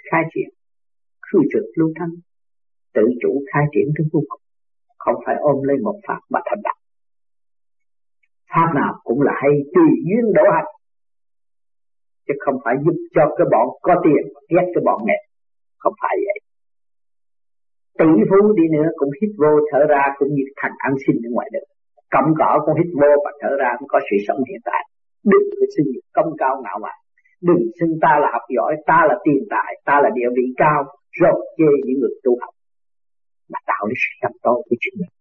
[0.09, 0.49] khai triển,
[1.25, 2.13] khư trực lưu thanh
[2.95, 4.43] tự chủ khai triển tới vô cùng
[4.97, 6.77] không phải ôm lấy một pháp mà thành đạt
[8.53, 10.69] pháp nào cũng là hay tùy duyên đổ hành.
[12.27, 14.23] Chứ không phải giúp cho cái bọn có tiền
[14.53, 15.23] ghét cái bọn nghèo.
[15.81, 16.39] Không phải vậy.
[17.99, 21.29] Tỷ phú đi nữa cũng hít vô thở ra cũng như thằng ăn xin ở
[21.35, 21.69] ngoài đường.
[22.13, 24.83] Cầm cỏ cũng hít vô và thở ra cũng có sự sống hiện tại.
[25.31, 26.97] Đừng có xưng công cao ngạo mạn.
[27.47, 30.79] Đừng xưng ta là học giỏi, ta là tiền tài, ta là địa vị cao,
[31.21, 32.53] rồi chê những người tu học.
[33.51, 35.13] Mà tạo nên sự tâm tối của chính mình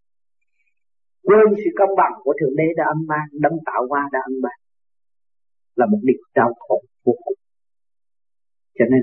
[1.26, 4.36] quên sự công bằng của thượng đế đã âm ban đấng tạo hóa đã âm
[4.42, 4.58] ban
[5.78, 7.38] là một điều đau khổ vô cùng.
[8.78, 9.02] Cho nên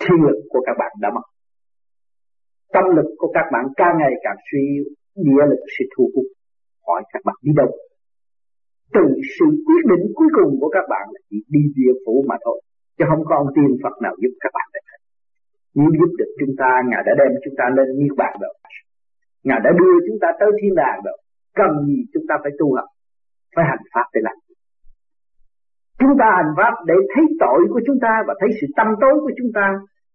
[0.00, 1.26] thiên lực của các bạn đã mất.
[2.74, 4.84] Tâm lực của các bạn càng ngày càng suy yếu,
[5.26, 6.26] địa lực sẽ thu hút
[6.86, 7.70] hỏi các bạn đi đâu.
[8.94, 9.04] Từ
[9.36, 12.58] sự quyết định cuối cùng của các bạn là chỉ đi địa phủ mà thôi,
[12.98, 14.84] chứ không có ông tiên Phật nào giúp các bạn được.
[15.74, 18.54] Nếu giúp được chúng ta, Ngài đã đem chúng ta lên niết bàn rồi.
[19.46, 21.16] Ngài đã đưa chúng ta tới thiên đàng rồi.
[21.58, 22.88] Cần gì chúng ta phải tu học,
[23.54, 24.36] phải hành pháp để làm.
[26.00, 29.14] Chúng ta hành pháp để thấy tội của chúng ta và thấy sự tâm tối
[29.24, 29.66] của chúng ta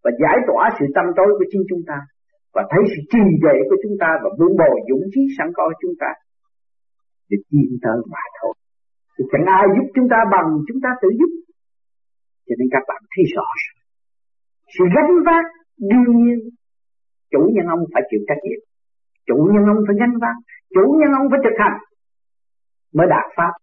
[0.03, 1.97] và giải tỏa sự tâm tối của chính chúng ta
[2.55, 5.63] và thấy sự trì trệ của chúng ta và buông bồi dũng khí sẵn có
[5.69, 6.09] của chúng ta
[7.30, 8.53] để tin tới mà thôi.
[9.15, 11.32] Thì chẳng ai giúp chúng ta bằng chúng ta tự giúp.
[12.47, 13.47] Cho nên các bạn thấy rõ
[14.73, 15.45] sự gánh vác
[15.89, 16.39] đương nhiên,
[17.32, 18.61] chủ nhân ông phải chịu trách nhiệm
[19.30, 20.36] chủ nhân ông phải gánh vác
[20.75, 21.77] chủ nhân ông phải thực hành
[22.93, 23.53] mới đạt pháp.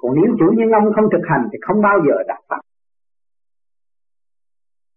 [0.00, 2.60] Còn nếu chủ nhân ông không thực hành thì không bao giờ đạt pháp.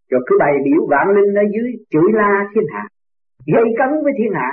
[0.10, 2.84] Rồi cứ bày biểu vạn linh ở dưới chửi la thiên hạ,
[3.54, 4.50] gây cấn với thiên hạ.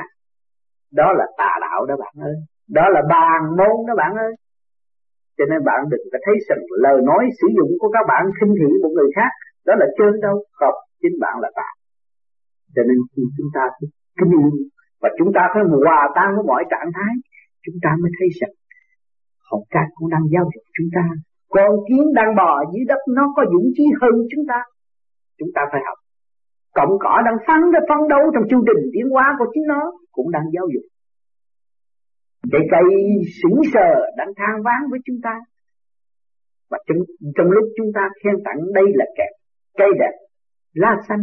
[0.93, 2.37] Đó là tà đạo đó bạn ơi.
[2.69, 4.33] Đó là bàn môn đó bạn ơi.
[5.39, 8.55] Cho nên bạn đừng có thấy rằng lời nói sử dụng của các bạn khinh
[8.59, 9.31] thị một người khác.
[9.67, 10.37] Đó là trên đâu?
[10.53, 11.69] Không, chính bạn là tà.
[12.75, 13.63] Cho nên khi chúng ta
[14.19, 14.51] kính yêu
[15.03, 17.13] và chúng ta phải hòa tan với mọi trạng thái
[17.65, 18.55] chúng ta mới thấy rằng
[19.51, 21.05] hồng ca cũng đang giáo dục chúng ta
[21.49, 24.59] con kiến đang bò dưới đất nó có dũng chí hơn chúng ta.
[25.39, 25.99] Chúng ta phải học.
[26.75, 29.93] Cộng cỏ đang phấn để phấn đấu trong chương trình tiến hóa của chính nó
[30.13, 30.85] cũng đang giáo dục.
[32.53, 32.87] Để cây
[33.43, 35.35] sững sờ đang than ván với chúng ta.
[36.71, 36.99] Và trong,
[37.37, 39.33] trong lúc chúng ta khen tặng đây là kẹp
[39.79, 40.15] cây đẹp
[40.75, 41.23] lá xanh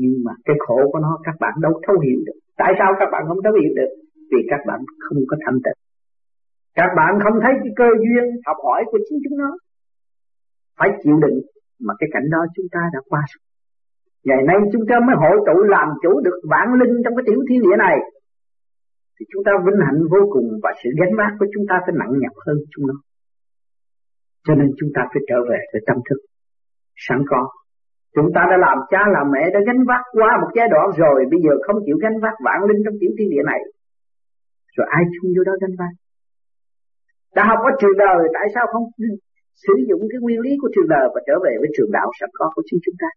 [0.00, 2.38] nhưng mà cái khổ của nó, các bạn đâu thấu hiểu được.
[2.56, 3.90] Tại sao các bạn không thấu hiểu được?
[4.30, 5.78] Vì các bạn không có thanh tịnh.
[6.74, 9.50] Các bạn không thấy cái cơ duyên học hỏi của chính chúng nó.
[10.78, 11.38] Phải chịu đựng
[11.86, 13.42] mà cái cảnh đó chúng ta đã qua rồi.
[14.28, 17.40] Ngày nay chúng ta mới hội tụ làm chủ được vạn linh trong cái tiểu
[17.48, 17.96] thiên địa này.
[19.16, 21.94] Thì chúng ta vinh hạnh vô cùng và sự gánh vác của chúng ta phải
[21.98, 22.94] nặng nhọc hơn chúng nó.
[24.46, 26.20] Cho nên chúng ta phải trở về với tâm thức,
[26.96, 27.48] sẵn có
[28.14, 31.18] chúng ta đã làm cha, làm mẹ, đã gánh vác qua một giai đoạn rồi,
[31.32, 33.60] bây giờ không chịu gánh vác vạn linh trong tiểu thiên địa này.
[34.76, 35.94] Rồi ai chung vô đó gánh vác?
[37.36, 38.84] Đã học ở trường đời, tại sao không
[39.64, 42.30] sử dụng cái nguyên lý của trường đời và trở về với trường đạo sẵn
[42.38, 43.10] có của chính chúng ta?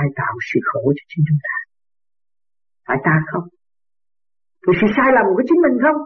[0.00, 1.54] Ai tạo sự khổ cho chính chúng ta?
[2.86, 3.46] Phải ta không?
[4.66, 5.98] Vì sự sai lầm của chính mình không?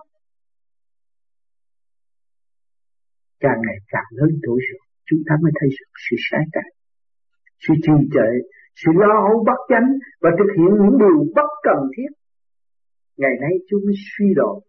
[3.41, 6.69] Càng ngày càng lớn tuổi rồi chúng ta mới thấy sự, sự sai trái
[7.65, 8.31] sự trì trệ
[8.81, 9.89] sự lo âu bất chánh
[10.23, 12.11] và thực hiện những điều bất cần thiết.
[13.17, 14.61] Ngày nay chúng mới suy đồi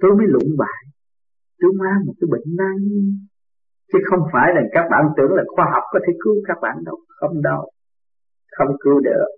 [0.00, 0.82] tôi mới lụng bại
[1.60, 2.76] tôi mang một cái bệnh nan
[3.92, 6.76] chứ không phải là các bạn tưởng là khoa học có thể cứu các bạn
[6.86, 7.70] đâu không đâu
[8.56, 9.30] không cứu được.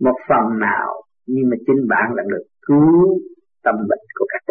[0.00, 3.18] Một phần nào nhưng mà chính bạn là được cứu
[3.64, 4.42] tâm bệnh của các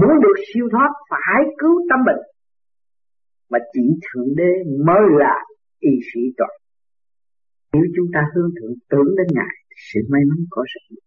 [0.00, 2.22] muốn được siêu thoát phải cứu tâm bệnh.
[3.50, 4.52] Mà chỉ thượng đế
[4.86, 5.34] mới là
[5.78, 6.50] y sĩ toàn.
[7.72, 9.54] Nếu chúng ta hướng thượng tưởng đến ngài,
[9.86, 10.98] sự may mắn có sẵn.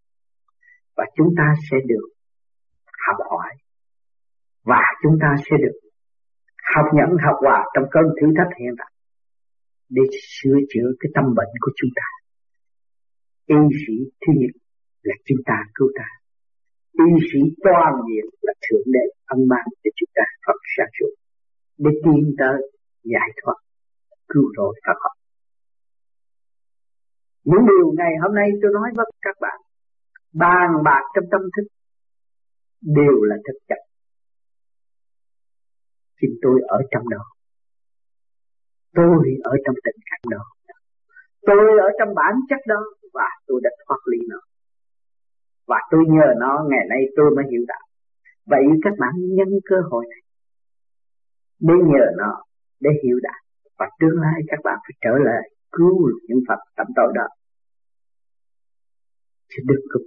[0.96, 2.06] Và chúng ta sẽ được
[3.06, 3.50] học hỏi.
[4.64, 5.76] Và chúng ta sẽ được
[6.74, 8.92] học nhẫn học hòa trong cơn thử thách hiện tại.
[9.88, 12.08] Để sửa chữa cái tâm bệnh của chúng ta.
[13.46, 14.54] Y sĩ thứ nhất
[15.02, 16.21] là chúng ta cứu ta.
[16.92, 21.12] Y sĩ toàn diện là thượng đế ân ban cho chúng ta Phật sáng suốt
[21.78, 22.58] để tiến tới
[23.02, 23.58] giải thoát,
[24.28, 25.16] cứu rỗi các họ.
[27.44, 29.58] Những điều ngày hôm nay tôi nói với các bạn,
[30.32, 31.66] bàn bạc trong tâm thức
[32.80, 33.78] đều là thực chất.
[36.20, 37.22] Chính tôi ở trong đó.
[38.94, 40.44] Tôi ở trong tình cảnh đó.
[41.40, 42.80] Tôi ở trong bản chất đó
[43.12, 44.40] và tôi đã thoát ly nó
[45.72, 47.84] và tôi nhờ nó, ngày nay tôi mới hiểu đạo.
[48.46, 50.22] Vậy các bạn nhân cơ hội này,
[51.68, 52.32] để nhờ nó,
[52.80, 53.40] để hiểu đạo.
[53.78, 57.26] Và tương lai các bạn phải trở lại cứu những Phật tâm tội đó.
[59.50, 60.00] Chứ đừng có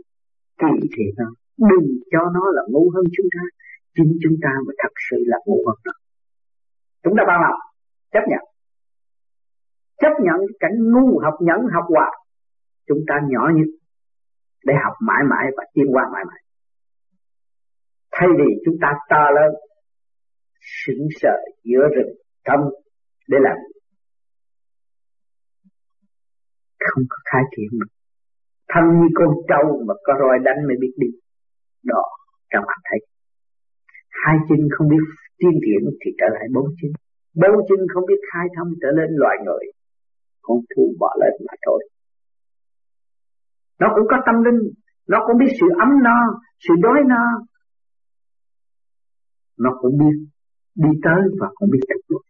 [0.62, 1.30] kỳ thị nó.
[1.70, 3.44] Đừng cho nó là ngu hơn chúng ta.
[3.96, 5.92] Chính chúng ta mới thật sự là ngu hơn nó.
[7.04, 7.60] Chúng ta bao lòng,
[8.14, 8.44] chấp nhận.
[10.02, 12.12] Chấp nhận cảnh ngu học nhẫn, học hòa.
[12.88, 13.70] Chúng ta nhỏ nhất
[14.66, 16.42] để học mãi mãi và tiến qua mãi mãi.
[18.12, 19.52] Thay vì chúng ta to lớn,
[20.62, 22.14] sững sờ giữa rừng
[22.44, 22.60] tâm
[23.28, 23.58] để làm.
[26.80, 27.96] Không có khai triển được
[28.76, 31.08] thân như con trâu mà có roi đánh mới biết đi.
[31.84, 32.04] Đó
[32.52, 33.00] trong mặt thấy.
[34.24, 35.06] Hai chân không biết
[35.40, 36.92] tiên triển thì trở lại bốn chân.
[37.42, 39.66] Bốn chân không biết khai thông trở lên loài người.
[40.42, 41.80] Con thu bỏ lên mà thôi
[43.80, 44.60] nó cũng có tâm linh,
[45.08, 46.20] nó cũng biết sự ấm no,
[46.60, 47.24] sự đói no.
[49.58, 50.16] Nó cũng biết
[50.76, 52.26] đi tới và cũng biết trục luật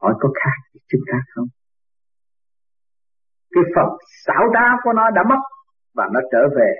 [0.00, 1.48] hỏi có khác chúng ta không?
[3.50, 3.88] Cái phần
[4.24, 5.42] xảo đá của nó đã mất
[5.94, 6.72] và nó trở về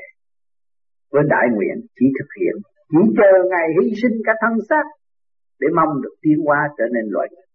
[1.13, 2.55] với đại nguyện chỉ thực hiện.
[2.91, 4.85] Chỉ chờ ngày hy sinh cả thân xác
[5.61, 7.49] để mong được tiến hóa trở nên loài người.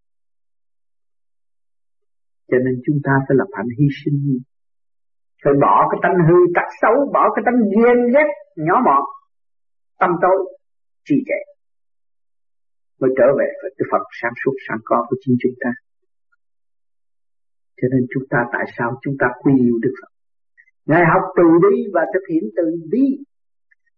[2.49, 4.39] Cho nên chúng ta phải lập hạnh hy sinh
[5.45, 9.03] phải bỏ cái tánh hư tật xấu, bỏ cái tánh ghen ghét, nhỏ mọn.
[9.99, 10.37] Tâm tối,
[11.05, 11.39] trì trệ.
[12.99, 15.71] Mới trở về với cái Phật sáng suốt, sáng có của chính chúng ta.
[17.81, 20.11] Cho nên chúng ta tại sao chúng ta quy yêu Đức Phật?
[20.85, 23.05] Ngài học từ bi và thực hiện từ bi.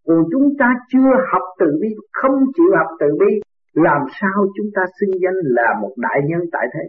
[0.06, 3.32] Còn chúng ta chưa học từ bi, Không chịu học từ bi,
[3.74, 6.86] Làm sao chúng ta xưng danh là một đại nhân tại thế?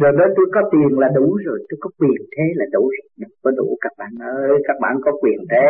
[0.00, 3.28] Rồi đó tôi có tiền là đủ rồi, Tôi có quyền thế là đủ rồi.
[3.42, 5.66] Có đủ các bạn ơi, Các bạn có quyền thế.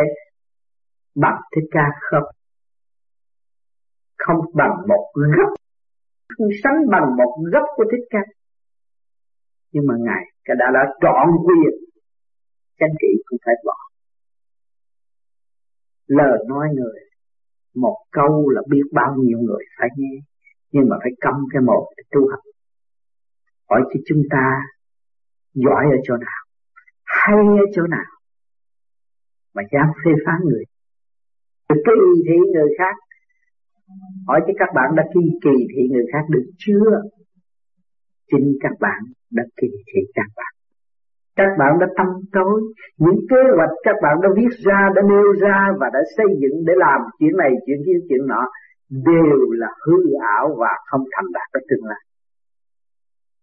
[1.15, 2.23] Bằng thích ca không?
[4.17, 5.49] Không bằng một gấp
[6.37, 8.19] Không sánh bằng một gấp của thích ca.
[9.71, 11.73] Nhưng mà Ngài cái đã đã trọn quyền.
[12.79, 13.75] Chánh trị cũng phải bỏ.
[16.07, 16.99] Lời nói người,
[17.75, 20.19] Một câu là biết bao nhiêu người phải nghe.
[20.71, 22.39] Nhưng mà phải câm cái một để tu học
[23.69, 24.45] hỏi cho chúng ta
[25.53, 26.41] giỏi ở chỗ nào,
[27.05, 28.09] hay ở chỗ nào
[29.55, 30.63] mà dám phê phán người.
[31.69, 32.95] Cái kỳ thị người khác.
[34.27, 37.01] Hỏi cho các bạn đã kỳ kỳ thị người khác được chưa?
[38.31, 39.01] Chính các bạn
[39.31, 40.53] đã kỳ thị các bạn.
[41.35, 42.61] Các bạn đã tâm tối.
[42.97, 46.65] Những kế hoạch các bạn đã viết ra, đã nêu ra và đã xây dựng
[46.67, 48.49] để làm chuyện này, chuyện kia, chuyện nọ
[48.89, 52.03] đều là hư ảo và không thành đạt cái tương lai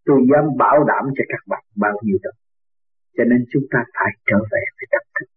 [0.06, 2.30] tôi dám bảo đảm cho các bạn bao nhiêu đó.
[3.16, 5.28] Cho nên chúng ta phải trở về với tâm thức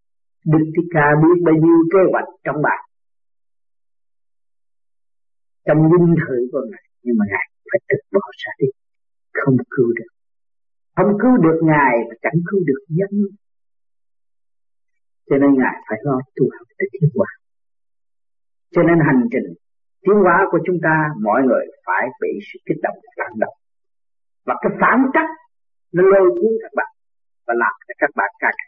[0.51, 2.81] Đức Thích Ca biết bao nhiêu kế hoạch trong bạn.
[5.67, 8.67] Trong linh thử của Ngài nhưng mà Ngài phải tự bỏ ra đi.
[9.39, 10.11] Không cứu được.
[10.95, 13.11] Không cứu được Ngài và chẳng cứu được dân
[15.29, 17.29] cho nên Ngài phải lo tu học để tiến hóa
[18.75, 19.47] cho nên hành trình
[20.03, 23.57] tiến hóa của chúng ta, mọi người phải bị sự kích động phản động
[24.49, 25.29] và cái phản cách
[25.95, 26.91] nó lôi cuốn các bạn
[27.47, 28.59] và làm cho các bạn càng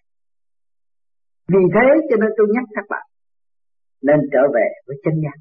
[1.53, 3.05] vì thế cho nên tôi nhắc các bạn
[4.07, 5.37] nên trở về với chân giác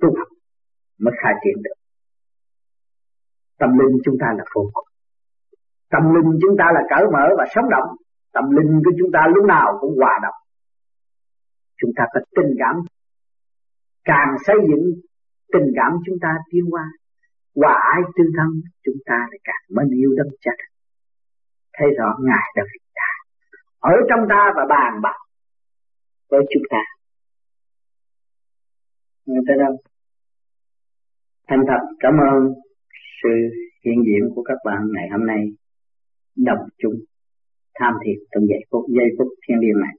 [0.00, 0.28] tu học
[0.98, 1.78] mới khai triển được.
[3.58, 4.90] Tâm linh chúng ta là vô cùng
[5.90, 7.88] tâm linh chúng ta là cởi mở và sống động.
[8.32, 10.38] Tâm linh của chúng ta lúc nào cũng hòa đồng.
[11.80, 12.76] Chúng ta có tình cảm.
[14.04, 14.84] Càng xây dựng,
[15.52, 16.84] tình cảm chúng ta tiến qua
[17.60, 18.50] hòa ái tương thân,
[18.84, 20.52] chúng ta lại càng mến yêu đấng cha.
[21.76, 23.10] Thấy rõ ngài đã vì ta
[23.80, 25.18] ở trong ta và bàn bạc
[26.30, 26.82] với chúng ta.
[29.26, 29.76] Người ta đâu?
[31.48, 32.54] Thành thật, cảm ơn
[33.22, 33.28] sự
[33.84, 35.42] hiện diện của các bạn ngày hôm nay
[36.36, 36.94] đồng chung
[37.74, 39.94] tham thiệt trong giây phút giây phút thiên liêng này.